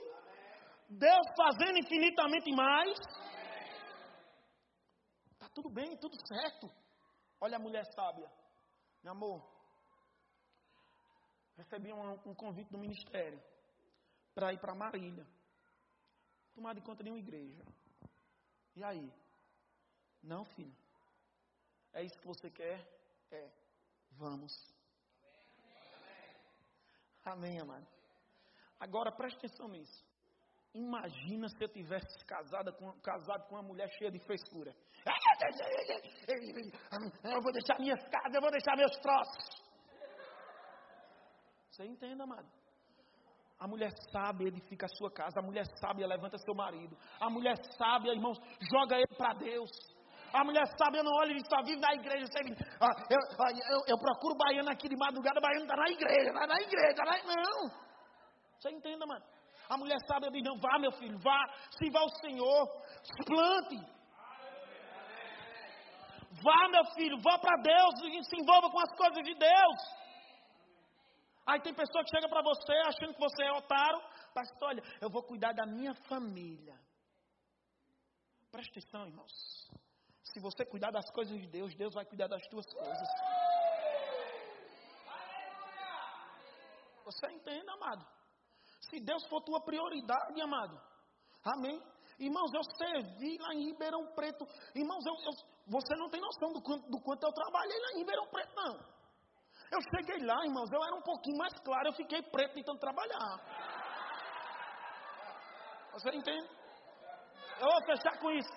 [0.90, 2.98] Deus fazendo infinitamente mais.
[5.32, 6.70] Está tudo bem, tudo certo.
[7.42, 8.32] Olha a mulher sábia.
[9.04, 9.44] Meu amor,
[11.58, 13.42] recebi um, um convite do ministério
[14.34, 15.28] para ir para Marília.
[16.54, 17.62] Tomar de conta de uma igreja.
[18.76, 19.12] E aí?
[20.24, 20.76] Não, filho.
[21.94, 22.80] É isso que você quer?
[23.32, 23.52] É.
[24.12, 24.54] Vamos.
[27.24, 27.88] Amém, amado.
[28.80, 30.06] Agora preste atenção nisso.
[30.76, 34.76] Imagina se eu tivesse casado com, casado com uma mulher cheia de frescura.
[37.24, 39.66] Eu vou deixar minhas casas, eu vou deixar meus troços.
[41.70, 42.46] Você entende, amado?
[43.58, 47.56] A mulher sábia edifica a sua casa, a mulher sábia levanta seu marido, a mulher
[47.78, 48.38] sábia, irmãos,
[48.70, 49.72] joga ele para Deus.
[50.34, 52.26] A mulher sábia não olha e só vive na igreja.
[52.82, 56.62] Ah, eu, eu, eu, procuro baiano aqui de madrugada, baiano está na igreja, está na
[56.62, 56.96] igreja.
[56.96, 57.42] Tá na...
[57.42, 57.86] Não.
[58.60, 59.24] Você entenda, mano.
[59.70, 61.40] A mulher sábia diz, não, vá meu filho, vá,
[61.78, 62.68] sirva ao Senhor,
[63.26, 63.96] plante.
[66.44, 70.06] Vá meu filho, vá para Deus e se envolva com as coisas de Deus.
[71.48, 74.02] Aí tem pessoa que chega para você achando que você é otário.
[74.34, 76.76] Pastor, olha, eu vou cuidar da minha família.
[78.52, 79.32] Presta atenção, irmãos.
[80.24, 83.08] Se você cuidar das coisas de Deus, Deus vai cuidar das tuas coisas.
[87.06, 88.06] Você entende, amado?
[88.90, 90.80] Se Deus for tua prioridade, amado.
[91.44, 91.82] Amém?
[92.20, 94.46] Irmãos, eu servi lá em Ribeirão Preto.
[94.74, 95.32] Irmãos, eu, eu,
[95.68, 98.96] você não tem noção do quanto, do quanto eu trabalhei lá em Ribeirão Preto, não.
[99.72, 103.40] Eu cheguei lá, irmãos, eu era um pouquinho mais claro, eu fiquei preto tentando trabalhar.
[105.94, 106.48] Você entende?
[107.60, 108.50] Eu vou fechar com isso.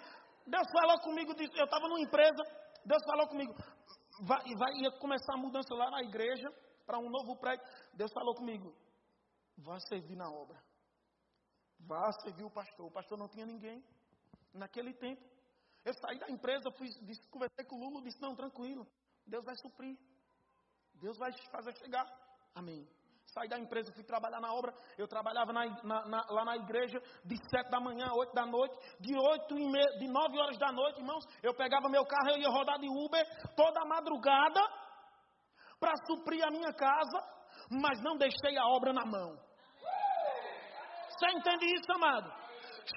[0.47, 2.43] Deus falou comigo, eu estava numa empresa,
[2.85, 3.55] Deus falou comigo,
[4.27, 6.49] vai, vai, ia começar a mudança lá na igreja,
[6.87, 7.65] para um novo prédio.
[7.95, 8.75] Deus falou comigo,
[9.59, 10.59] vá servir na obra.
[11.81, 12.87] Vá servir o pastor.
[12.87, 13.85] O pastor não tinha ninguém
[14.53, 15.23] naquele tempo.
[15.85, 18.87] Eu saí da empresa, fui, disse, conversei com o Lula, disse, não, tranquilo,
[19.27, 19.97] Deus vai suprir.
[20.95, 22.07] Deus vai fazer chegar.
[22.55, 22.87] Amém.
[23.27, 24.75] Saí da empresa, fui trabalhar na obra.
[24.97, 28.47] Eu trabalhava na, na, na, lá na igreja de sete da manhã a oito da
[28.47, 28.77] noite.
[29.01, 32.49] De oito e de nove horas da noite, irmãos, eu pegava meu carro, eu ia
[32.49, 34.61] rodar de Uber toda madrugada
[35.79, 37.19] para suprir a minha casa,
[37.71, 39.48] mas não deixei a obra na mão.
[41.19, 42.33] Você entende isso, amado?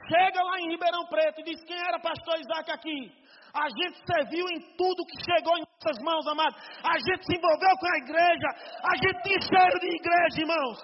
[0.08, 3.12] Chega lá em Ribeirão Preto e diz quem era pastor Isaac aqui.
[3.52, 6.56] A gente serviu em tudo que chegou em nossas mãos, amado.
[6.84, 8.48] A gente se envolveu com a igreja.
[8.84, 10.80] A gente tem cheiro de igreja, irmãos.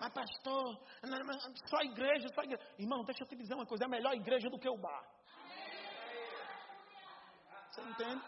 [0.00, 0.78] Mas, pastor,
[1.66, 2.62] só igreja, só igreja.
[2.78, 5.02] Irmão, deixa eu te dizer uma coisa: é melhor igreja do que o bar.
[7.70, 8.22] Você entende?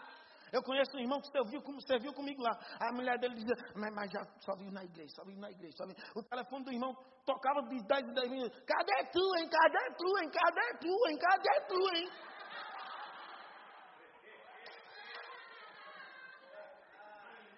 [0.51, 2.51] Eu conheço um irmão que serviu, serviu comigo lá.
[2.79, 5.75] A mulher dele dizia, mas, mas já só viu na igreja, só viu na igreja.
[5.77, 5.95] Só viu.
[6.15, 6.93] O telefone do irmão
[7.25, 8.63] tocava de 10 em 10 minutos.
[8.65, 9.49] Cadê tu, hein?
[9.49, 10.29] Cadê tu, hein?
[10.29, 11.17] Cadê tu, hein?
[11.17, 12.09] Cadê tu, hein?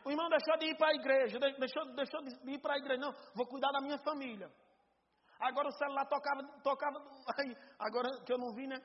[0.06, 3.02] O irmão deixou de ir para a igreja, deixou, deixou de ir para a igreja.
[3.02, 4.50] Não, vou cuidar da minha família.
[5.40, 6.98] Agora o celular tocava, tocava,
[7.78, 8.82] agora que eu não vi, né?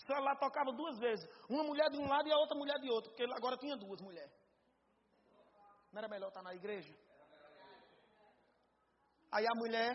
[0.00, 1.28] O celular tocava duas vezes.
[1.48, 3.10] Uma mulher de um lado e a outra mulher de outro.
[3.10, 4.32] Porque agora tinha duas mulheres.
[5.92, 6.94] Não era melhor estar na igreja?
[9.30, 9.94] Aí a mulher,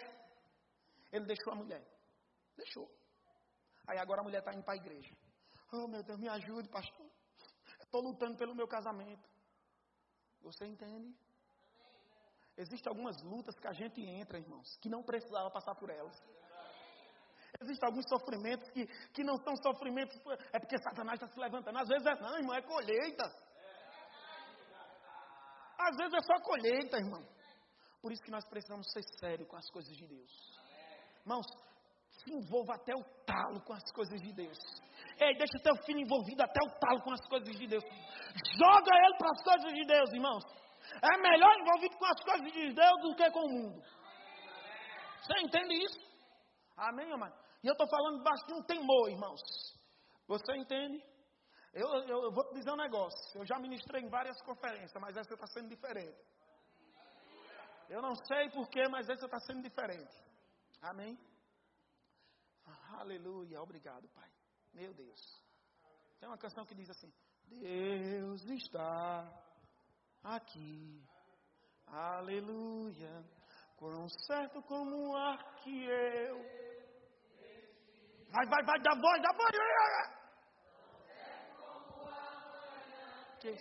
[1.12, 1.84] ele deixou a mulher.
[2.56, 2.88] Deixou.
[3.88, 5.16] Aí agora a mulher está indo para a igreja.
[5.74, 7.10] Oh meu Deus, me ajude, pastor.
[7.82, 9.28] Estou lutando pelo meu casamento.
[10.42, 11.18] Você entende?
[12.58, 16.16] Existem algumas lutas que a gente entra, irmãos, que não precisava passar por elas.
[17.62, 20.16] Existem alguns sofrimentos que, que não são sofrimentos,
[20.52, 21.78] é porque Satanás está se levantando.
[21.78, 23.24] Às vezes é não, irmão, é colheita.
[25.78, 27.24] Às vezes é só colheita, irmão.
[28.02, 30.32] Por isso que nós precisamos ser sérios com as coisas de Deus.
[31.22, 31.46] Irmãos,
[32.12, 34.58] se envolva até o talo com as coisas de Deus.
[35.20, 37.84] Ei, deixa teu filho envolvido até o talo com as coisas de Deus.
[37.84, 40.44] Joga ele para as coisas de Deus, irmãos.
[41.02, 43.82] É melhor envolvido com as coisas de Deus do que com o mundo.
[45.22, 46.00] Você entende isso?
[46.78, 47.45] Amém, amado?
[47.66, 49.42] E eu estou falando debaixo de um temor, irmãos.
[50.28, 51.04] Você entende?
[51.74, 53.40] Eu, eu, eu, vou te dizer um negócio.
[53.40, 56.16] Eu já ministrei em várias conferências, mas essa está sendo diferente.
[57.90, 60.16] Eu não sei porquê, mas essa está sendo diferente.
[60.80, 61.18] Amém?
[63.00, 63.60] Aleluia.
[63.60, 64.30] Obrigado, Pai.
[64.72, 65.20] Meu Deus.
[66.20, 67.12] Tem uma canção que diz assim:
[67.48, 69.28] Deus está
[70.22, 71.04] aqui.
[71.88, 73.26] Aleluia.
[73.76, 76.65] Quão certo como o ar que eu
[78.36, 79.52] Vai, vai, vai, dá voz, dá voz.
[83.40, 83.56] Que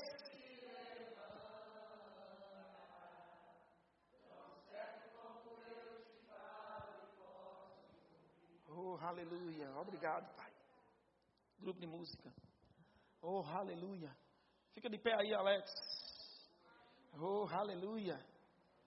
[8.66, 9.70] Oh, aleluia.
[9.78, 10.52] Obrigado, Pai.
[11.60, 12.34] Grupo de música.
[13.22, 14.10] Oh, aleluia.
[14.72, 15.70] Fica de pé aí, Alex.
[17.20, 18.18] Oh, aleluia.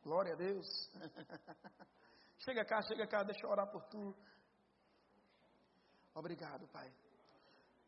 [0.04, 0.68] Glória a Deus.
[2.44, 4.14] chega cá, chega cá, deixa eu orar por tu.
[6.18, 6.92] Obrigado, Pai.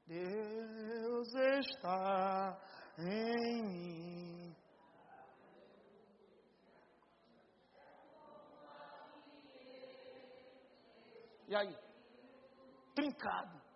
[0.06, 2.62] Deus está
[3.00, 4.56] em mim.
[11.48, 11.76] E aí?
[12.94, 13.69] Trincado.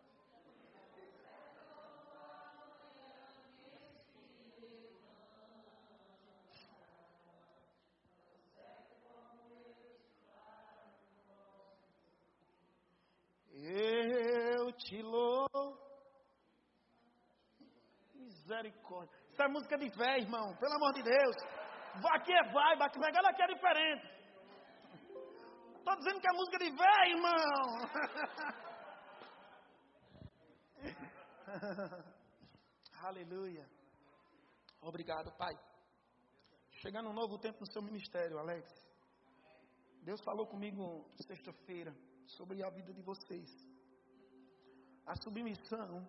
[18.54, 19.18] Misericórdia.
[19.30, 20.56] Isso é música de fé, irmão.
[20.58, 21.36] Pelo amor de Deus.
[22.12, 24.06] Aqui é vai, aqui é aqui é diferente.
[25.78, 27.90] Estou dizendo que é música de fé, irmão.
[33.04, 33.68] Aleluia.
[34.82, 35.56] Obrigado, Pai.
[36.82, 38.72] Chegando um novo tempo no seu ministério, Alex.
[40.04, 41.96] Deus falou comigo sexta-feira
[42.28, 43.50] sobre a vida de vocês.
[45.06, 46.08] A submissão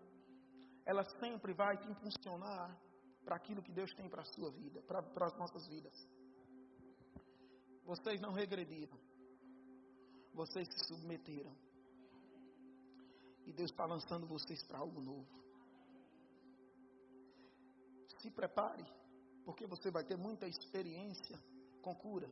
[0.84, 2.78] ela sempre vai te impulsionar
[3.24, 5.94] para aquilo que Deus tem para a sua vida, para, para as nossas vidas.
[7.84, 8.98] Vocês não regrediram,
[10.32, 11.54] vocês se submeteram.
[13.46, 15.28] E Deus está lançando vocês para algo novo.
[18.18, 18.84] Se prepare,
[19.44, 21.38] porque você vai ter muita experiência
[21.82, 22.30] com cura.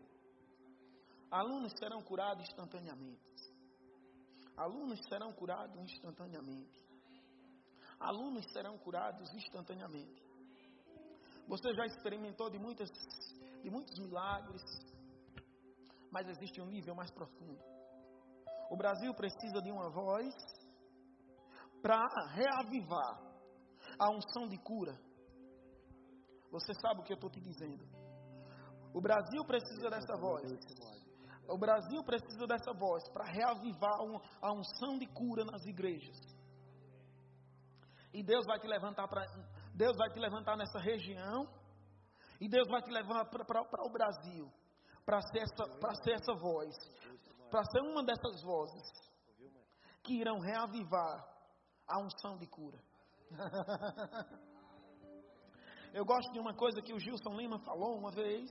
[1.31, 3.21] Alunos serão curados instantaneamente.
[4.57, 6.82] Alunos serão curados instantaneamente.
[8.03, 10.23] Alunos serão curados instantaneamente.
[11.47, 12.91] Você já experimentou de, muitas,
[13.63, 14.63] de muitos milagres,
[16.11, 17.63] mas existe um nível mais profundo.
[18.71, 20.35] O Brasil precisa de uma voz
[21.81, 23.21] para reavivar
[23.99, 24.99] a unção de cura.
[26.51, 27.85] Você sabe o que eu estou te dizendo.
[28.95, 30.51] O Brasil precisa dessa voz.
[31.49, 33.99] O Brasil precisa dessa voz para reavivar
[34.41, 36.32] a unção de cura nas igrejas.
[38.13, 39.25] E Deus vai te levantar para
[39.75, 41.49] Deus vai te levantar nessa região.
[42.41, 44.53] E Deus vai te levar para o Brasil.
[45.05, 45.65] Para ser, essa,
[46.05, 46.75] ser essa voz.
[47.51, 48.83] Para ser uma dessas vozes.
[50.03, 51.25] Que irão reavivar
[51.89, 52.79] a unção de cura.
[55.95, 58.51] Eu gosto de uma coisa que o Gilson Lima falou uma vez.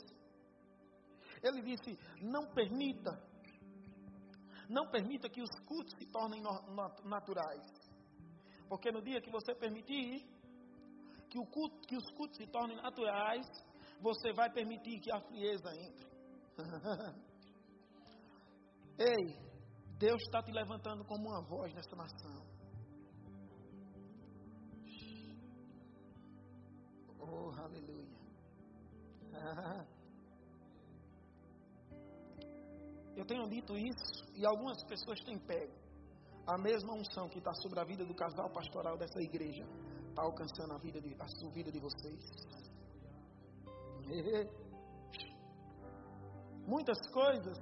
[1.42, 3.12] Ele disse: Não permita,
[4.70, 6.44] não permita que os cultos se tornem
[7.04, 7.81] naturais.
[8.72, 10.26] Porque no dia que você permitir
[11.30, 13.46] que, o culto, que os cultos se tornem naturais,
[14.00, 16.08] você vai permitir que a frieza entre.
[18.98, 19.36] Ei,
[20.00, 22.48] Deus está te levantando como uma voz nessa nação.
[27.20, 28.22] Oh, aleluia.
[33.18, 35.81] Eu tenho dito isso e algumas pessoas têm pego.
[36.48, 39.64] A mesma unção que está sobre a vida do casal pastoral dessa igreja
[40.10, 42.20] está alcançando a, vida de, a sua vida de vocês.
[46.66, 47.58] Muitas coisas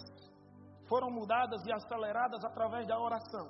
[0.87, 3.49] foram mudadas e aceleradas através da oração.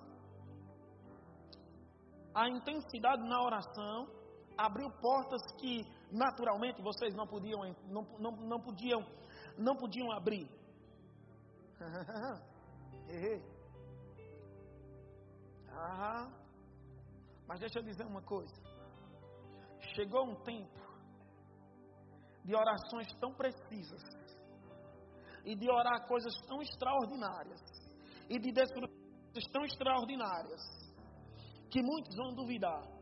[2.33, 4.07] A intensidade na oração
[4.57, 9.05] abriu portas que naturalmente vocês não podiam, não, não, não podiam,
[9.57, 10.47] não podiam abrir.
[15.79, 16.29] ah,
[17.47, 18.53] mas deixa eu dizer uma coisa.
[19.95, 20.79] Chegou um tempo
[22.43, 24.03] de orações tão precisas
[25.45, 27.61] e de orar coisas tão extraordinárias
[28.29, 30.61] e de destruir coisas tão extraordinárias
[31.71, 32.99] que muitos vão duvidar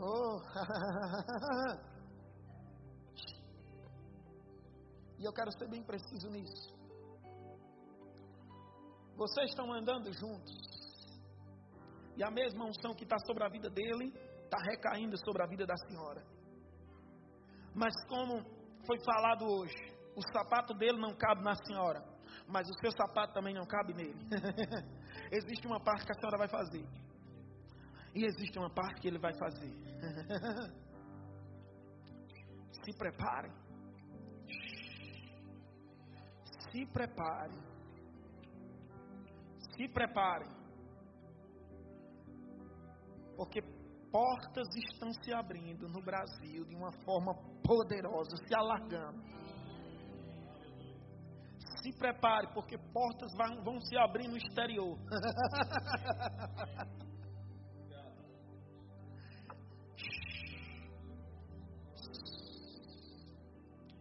[0.00, 0.40] Oh.
[5.18, 6.77] e eu quero ser bem preciso nisso.
[9.18, 10.54] Vocês estão andando juntos.
[12.16, 14.12] E a mesma unção que está sobre a vida dele
[14.44, 16.24] está recaindo sobre a vida da senhora.
[17.74, 18.44] Mas como
[18.86, 19.76] foi falado hoje,
[20.14, 22.00] o sapato dele não cabe na senhora,
[22.46, 24.24] mas o seu sapato também não cabe nele.
[25.32, 26.86] Existe uma parte que a senhora vai fazer.
[28.14, 29.70] E existe uma parte que ele vai fazer.
[32.82, 33.52] Se preparem.
[36.72, 37.67] Se preparem.
[39.78, 40.48] Se preparem.
[43.36, 43.62] Porque
[44.10, 47.32] portas estão se abrindo no Brasil de uma forma
[47.62, 49.22] poderosa, se alargando.
[51.80, 54.98] Se prepare, porque portas vão, vão se abrir no exterior.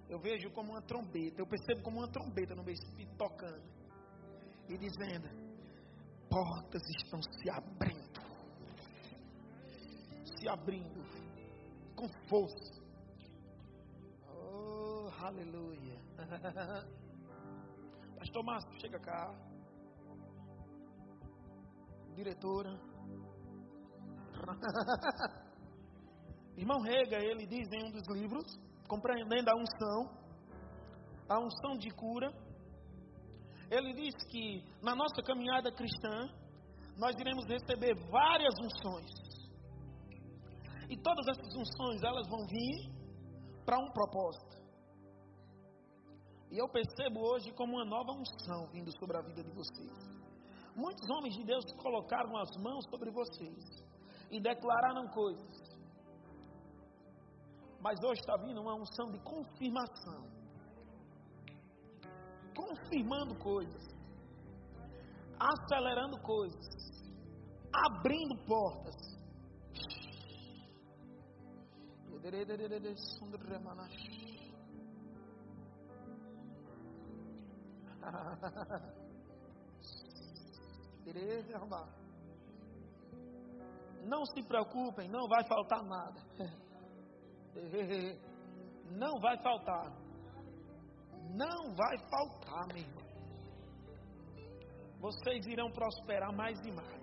[0.09, 3.61] Eu vejo como uma trombeta, eu percebo como uma trombeta no meu espírito tocando
[4.67, 5.27] e dizendo:
[6.37, 8.21] portas estão se abrindo,
[10.37, 11.03] se abrindo
[11.95, 12.79] com força.
[14.29, 15.99] Oh, aleluia.
[18.19, 19.33] Pastor Márcio, chega cá.
[22.13, 22.79] Diretora.
[26.55, 28.45] Irmão Rega, ele diz em um dos livros
[28.87, 30.15] compreendendo a unção,
[31.27, 32.31] a unção de cura.
[33.69, 36.29] Ele diz que na nossa caminhada cristã,
[36.97, 39.11] nós iremos receber várias unções.
[40.89, 42.91] E todas essas unções, elas vão vir
[43.65, 44.57] para um propósito.
[46.49, 49.91] E eu percebo hoje como uma nova unção vindo sobre a vida de vocês.
[50.75, 53.85] Muitos homens de Deus colocaram as mãos sobre vocês
[54.31, 55.77] e declararam coisas
[57.81, 60.36] mas hoje está vindo uma unção de confirmação
[62.57, 63.87] confirmando coisas.
[65.39, 66.65] acelerando coisas,
[67.71, 68.95] abrindo portas.
[84.03, 86.21] Não se preocupem, não vai faltar nada.
[88.89, 89.91] Não vai faltar.
[91.33, 93.07] Não vai faltar, meu irmão.
[94.99, 96.97] Vocês irão prosperar mais e mais.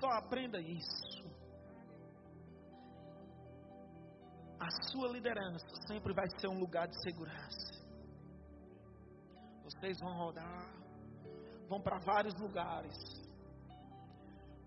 [0.00, 1.26] Só aprenda isso.
[4.60, 7.76] A sua liderança sempre vai ser um lugar de segurança.
[9.64, 10.72] Vocês vão rodar,
[11.68, 12.94] vão para vários lugares.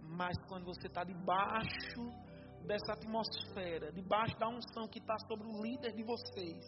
[0.02, 2.29] Mas quando você está debaixo
[2.66, 6.66] dessa atmosfera, debaixo da unção que está sobre o líder de vocês,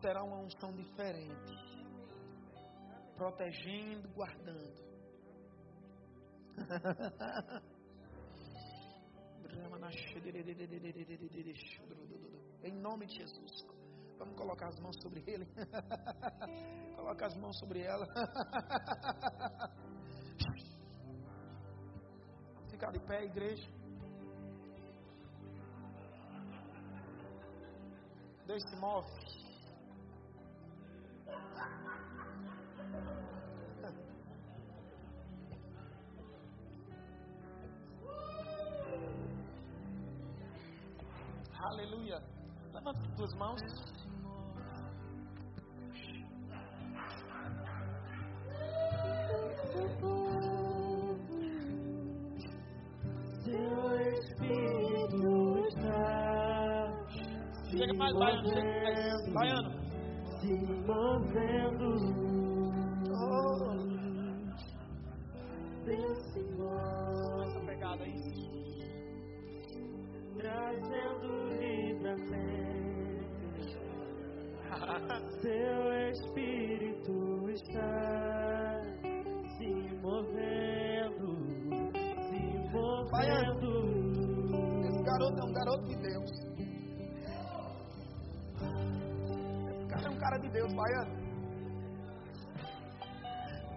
[0.00, 1.54] será uma unção diferente,
[3.16, 4.82] protegendo, guardando.
[12.64, 13.66] em nome de Jesus.
[14.18, 15.46] Vamos colocar as mãos sobre ele.
[16.94, 18.06] Coloca as mãos sobre ela.
[22.70, 23.81] Ficar de pé, igreja.
[28.52, 29.06] Deus se move.
[41.54, 42.22] Aleluia.
[42.74, 43.91] Levanta as tuas mãos.
[59.32, 59.70] Baiano.
[60.40, 60.52] se
[60.86, 61.88] movendo.
[67.42, 68.12] Essa pegada aí.
[70.36, 71.28] trazendo
[71.58, 72.52] livramento.
[75.42, 76.61] Seu Espírito
[90.52, 91.22] Deus, baiano.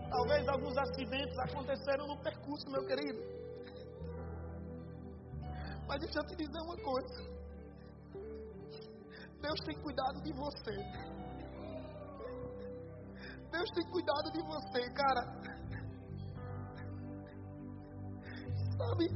[0.10, 3.20] Talvez alguns acidentes aconteceram no percurso, meu querido.
[5.88, 7.36] Mas deixa eu te dizer uma coisa.
[9.42, 10.76] Deus tem cuidado de você.
[13.52, 15.22] Deus tem cuidado de você, cara.
[18.78, 19.10] Sabe,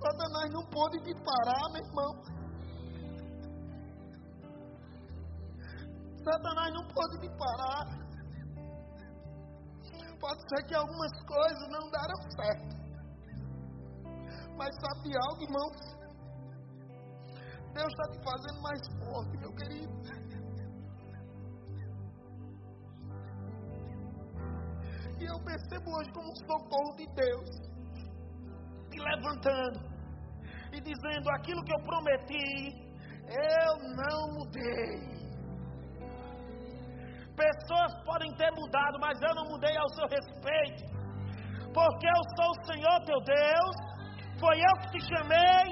[0.00, 2.41] Satanás não pode te parar, meu irmão.
[6.24, 8.02] Satanás não pode te parar.
[10.20, 12.82] Pode ser que algumas coisas não deram certo.
[14.56, 16.02] Mas sabe algo, irmãos?
[17.74, 19.92] Deus está te fazendo mais forte, meu querido.
[25.18, 27.72] E eu percebo hoje como um socorro de Deus
[28.90, 29.80] te levantando
[30.72, 32.92] e dizendo: aquilo que eu prometi,
[33.28, 35.11] eu não mudei.
[37.42, 40.84] Pessoas podem ter mudado, mas eu não mudei ao seu respeito,
[41.74, 43.76] porque eu sou o Senhor teu Deus.
[44.38, 45.64] Foi eu que te chamei,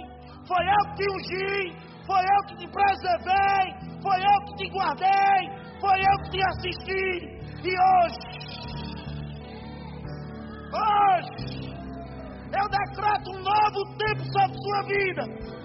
[0.48, 1.60] foi eu que te ungi,
[2.04, 3.66] foi eu que te preservei,
[4.02, 5.40] foi eu que te guardei,
[5.80, 7.38] foi eu que te assisti.
[7.62, 8.18] E hoje,
[10.74, 11.70] hoje,
[12.58, 15.59] eu decreto um novo tempo sobre sua vida.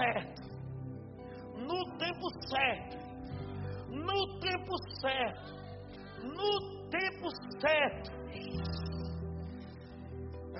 [0.00, 0.42] Certo.
[1.56, 2.96] No tempo certo.
[3.90, 5.54] No tempo certo.
[6.22, 8.10] No tempo certo.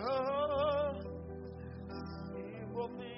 [0.03, 0.93] Oh,
[1.89, 3.10] se movendo,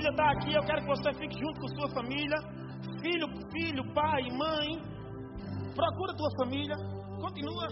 [0.00, 2.38] família está aqui, eu quero que você fique junto com sua família.
[3.02, 4.82] Filho, filho, pai, mãe.
[5.74, 6.74] Procura tua família.
[7.20, 7.68] Continua.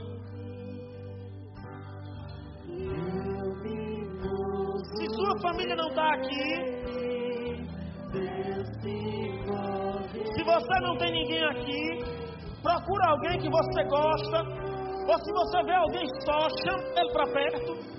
[4.85, 6.69] Se sua família não está aqui,
[10.35, 11.99] se você não tem ninguém aqui,
[12.63, 14.69] procura alguém que você gosta.
[15.09, 17.98] Ou se você vê alguém só, chama ele para perto.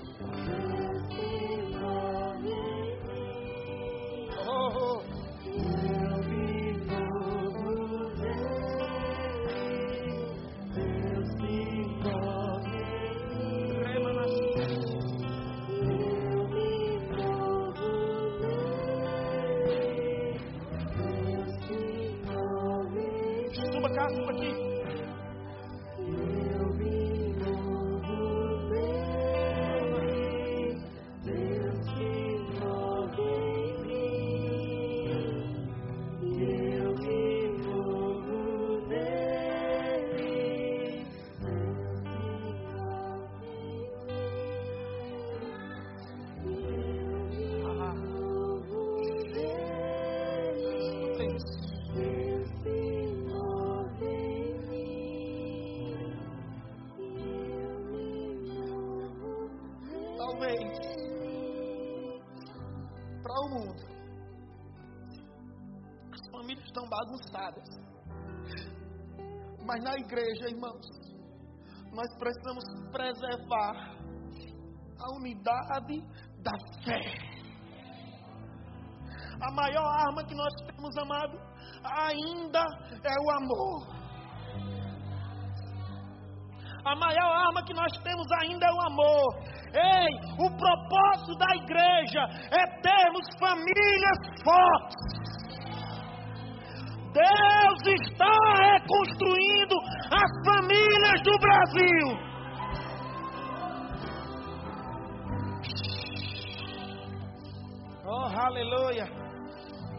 [72.00, 73.74] Nós precisamos preservar
[74.98, 76.00] a unidade
[76.42, 76.52] da
[76.82, 77.00] fé.
[79.42, 81.38] A maior arma que nós temos, amado,
[81.84, 82.60] ainda
[83.04, 84.00] é o amor.
[86.86, 89.34] A maior arma que nós temos ainda é o amor.
[89.74, 90.08] Ei,
[90.38, 92.20] o propósito da igreja
[92.50, 95.20] é termos famílias fortes.
[97.12, 99.74] Deus está reconstruindo
[100.06, 102.30] as famílias do Brasil.
[108.06, 109.06] Oh, aleluia.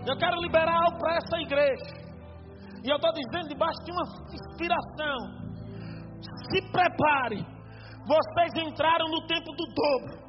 [0.08, 2.02] Eu quero liberar algo para essa igreja.
[2.84, 4.04] E eu estou dizendo debaixo de uma
[4.34, 5.18] inspiração.
[6.52, 7.46] Se prepare.
[8.06, 10.22] Vocês entraram no tempo do dobro.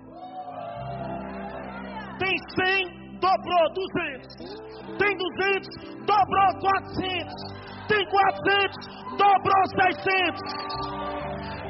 [2.19, 4.72] Tem 100, dobrou 200.
[4.99, 5.69] Tem 200,
[6.07, 7.63] dobrou 400.
[7.89, 8.77] Tem 400,
[9.17, 10.83] dobrou 600.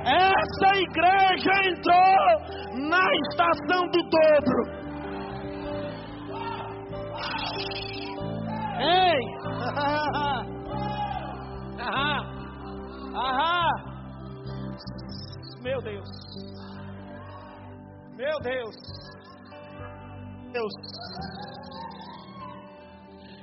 [0.04, 2.18] Essa igreja entrou
[2.88, 4.60] na estação do dobro.
[8.80, 9.20] Ei!
[11.82, 12.22] Aham!
[13.14, 13.72] Aham!
[15.62, 16.08] Meu Deus!
[18.16, 18.76] Meu Deus!
[20.52, 20.72] Deus!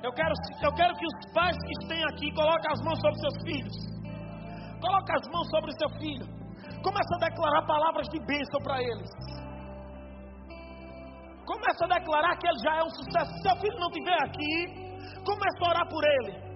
[0.01, 3.37] Eu quero, eu quero que os pais que estão aqui coloquem as mãos sobre seus
[3.43, 3.75] filhos.
[4.79, 6.25] Coloque as mãos sobre o seu filho.
[6.81, 9.09] Começa a declarar palavras de bênção para eles.
[11.45, 13.31] Começa a declarar que ele já é um sucesso.
[13.33, 16.48] Se seu filho não estiver aqui, começa a orar por ele.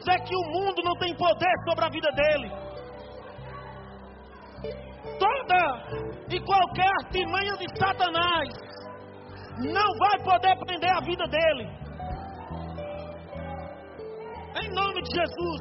[0.00, 2.50] Dizer que o mundo não tem poder sobre a vida dele.
[5.18, 5.60] Toda
[6.30, 8.48] e qualquer artimanha de Satanás
[9.58, 11.68] não vai poder prender a vida dele.
[14.62, 15.60] Em nome de Jesus.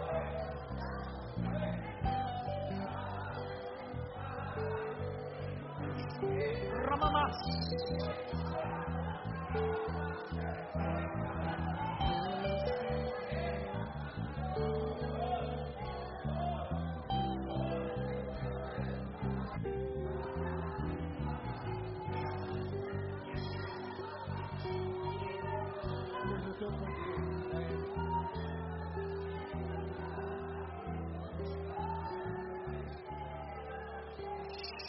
[6.94, 7.26] 妈妈。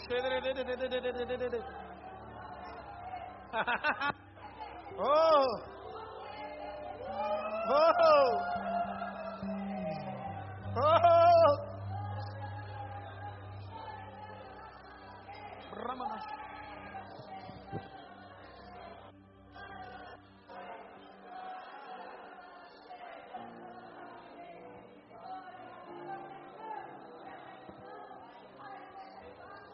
[0.07, 1.86] 对对对对对对对对对对对。
[4.99, 5.45] oh!
[7.69, 8.41] Oh!
[10.75, 11.57] Oh!
[15.73, 16.19] Ramana.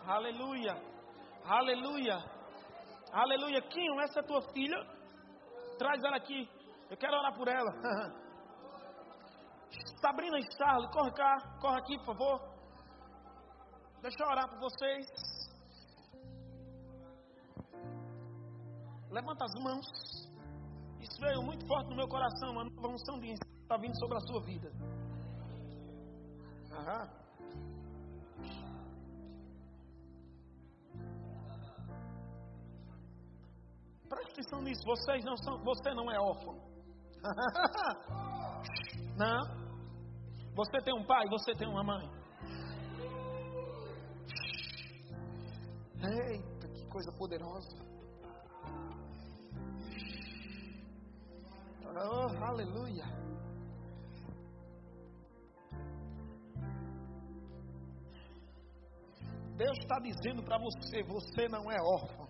[0.08, 0.76] Aleluia.
[1.46, 2.33] Aleluia.
[3.14, 3.62] Aleluia.
[3.62, 4.78] Kim, essa é tua filha?
[5.78, 6.50] Traz ela aqui.
[6.90, 7.72] Eu quero orar por ela.
[10.02, 11.38] Sabrina e Charles, corre cá.
[11.62, 12.42] Corre aqui, por favor.
[14.02, 15.06] Deixa eu orar por vocês.
[19.12, 19.86] Levanta as mãos.
[21.00, 22.52] Isso veio muito forte no meu coração.
[22.52, 24.72] Uma nova unção está vindo sobre a sua vida.
[26.72, 27.23] Aham.
[34.14, 34.84] Preste atenção nisso.
[34.86, 36.54] Vocês não são, você não é órfão.
[39.18, 39.64] não.
[40.56, 42.08] Você tem um pai, você tem uma mãe.
[46.30, 47.76] Eita, que coisa poderosa.
[51.96, 53.06] Oh, aleluia.
[59.56, 62.23] Deus está dizendo para você: você não é órfão.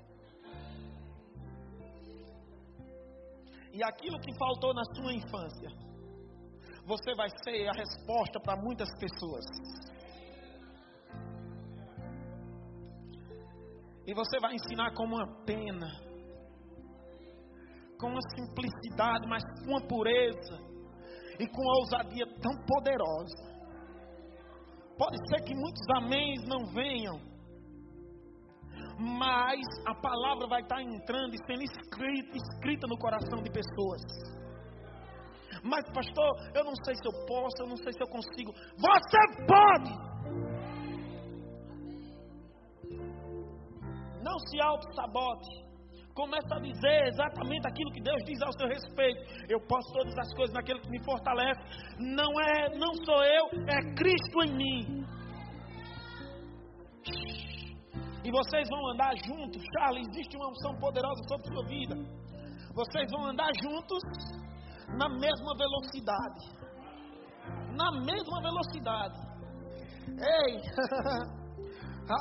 [3.73, 5.69] E aquilo que faltou na sua infância,
[6.85, 9.43] você vai ser a resposta para muitas pessoas.
[14.05, 15.87] E você vai ensinar com uma pena,
[17.99, 20.59] com uma simplicidade, mas com uma pureza
[21.39, 23.53] e com uma ousadia tão poderosa.
[24.97, 27.32] Pode ser que muitos améns não venham,
[29.03, 34.01] mas a palavra vai estar entrando e sendo escrita, escrita no coração de pessoas.
[35.61, 38.53] Mas, pastor, eu não sei se eu posso, eu não sei se eu consigo.
[38.77, 39.91] Você pode!
[44.23, 45.63] Não se auto-sabote.
[46.15, 49.21] Começa a dizer exatamente aquilo que Deus diz ao seu respeito.
[49.49, 51.61] Eu posso todas as coisas naquele que me fortalece.
[51.99, 55.03] Não é, não sou eu, é Cristo em mim.
[58.23, 59.61] E vocês vão andar juntos.
[59.77, 61.95] Charles, existe uma unção poderosa sobre sua vida.
[62.73, 64.01] Vocês vão andar juntos
[64.97, 66.63] na mesma velocidade.
[67.75, 69.19] Na mesma velocidade.
[70.07, 70.61] Ei!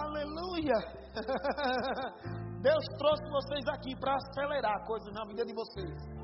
[0.02, 0.78] Aleluia!
[2.62, 6.22] Deus trouxe vocês aqui para acelerar coisas na vida de vocês.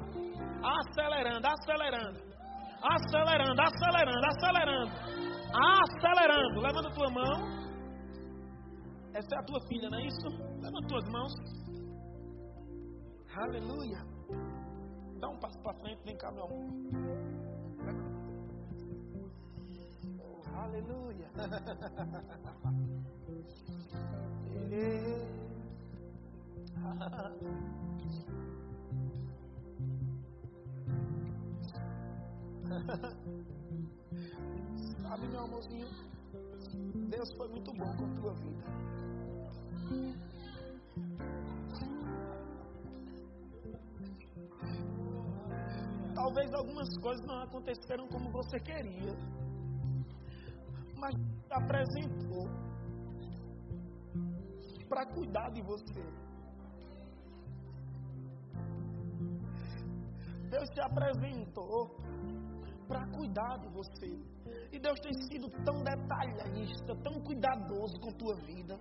[0.63, 2.19] Acelerando, acelerando.
[2.83, 4.93] Acelerando, acelerando, acelerando.
[5.55, 6.61] Acelerando.
[6.61, 7.68] Levanta a tua mão.
[9.15, 10.29] Essa é a tua filha, não é isso?
[10.61, 11.33] Levanta tuas mãos.
[13.37, 13.99] Aleluia.
[15.21, 16.65] Dá um passo para frente, vem cá, meu amor.
[20.21, 21.29] Oh, aleluia.
[35.03, 35.87] Sabe, meu amorzinho,
[37.09, 38.65] Deus foi muito bom com a tua vida.
[46.15, 49.15] Talvez algumas coisas não aconteceram como você queria.
[50.97, 51.15] Mas
[51.51, 52.49] apresentou
[54.89, 56.03] para cuidar de você.
[60.51, 61.97] Deus te apresentou
[62.87, 64.38] para cuidar de você.
[64.73, 68.79] E Deus tem sido tão detalhista, tão cuidadoso com tua vida.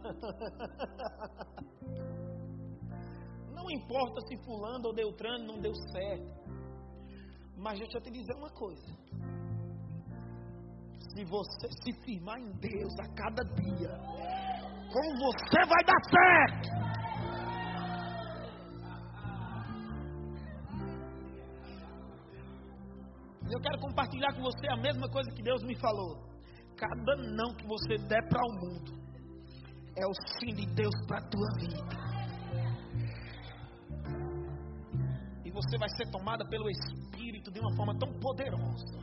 [3.54, 6.40] Não importa se fulano ou Deltrano não deu certo.
[7.56, 8.82] Mas deixa eu te dizer uma coisa.
[11.14, 13.98] Se você se firmar em Deus a cada dia,
[14.92, 16.68] com você vai dar certo.
[23.50, 26.22] Eu quero compartilhar com você a mesma coisa que Deus me falou.
[26.76, 28.92] Cada não que você der para o mundo
[29.96, 32.10] é o fim de Deus para a tua vida.
[35.44, 39.00] E você vai ser tomada pelo Espírito de uma forma tão poderosa.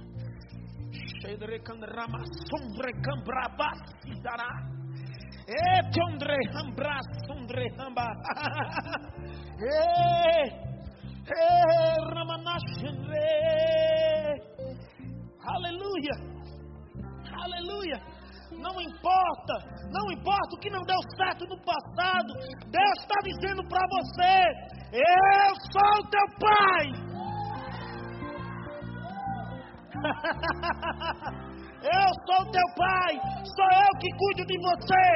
[15.48, 16.16] Aleluia.
[17.44, 17.98] Aleluia.
[18.52, 19.54] Não importa,
[19.92, 22.34] não importa o que não deu certo no passado,
[22.70, 24.46] Deus está dizendo para você:
[24.94, 26.86] Eu sou o teu Pai.
[31.84, 33.14] eu sou o teu Pai,
[33.56, 35.08] sou eu que cuido de você.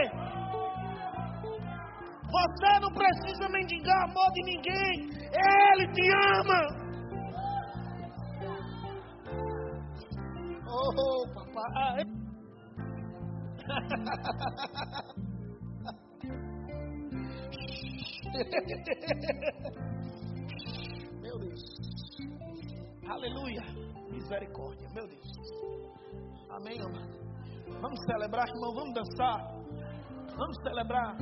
[2.32, 5.10] Você não precisa mendigar amor de ninguém.
[5.34, 6.10] Ele te
[6.40, 6.81] ama.
[10.73, 12.06] Oh, papai.
[21.22, 21.61] Meu Deus.
[23.06, 23.61] Aleluia.
[24.11, 24.88] Misericórdia.
[24.93, 25.27] Meu Deus.
[26.49, 27.19] Amém, amado.
[27.81, 28.73] Vamos celebrar, irmão.
[28.73, 29.61] Vamos dançar.
[30.38, 31.18] Vamos celebrar.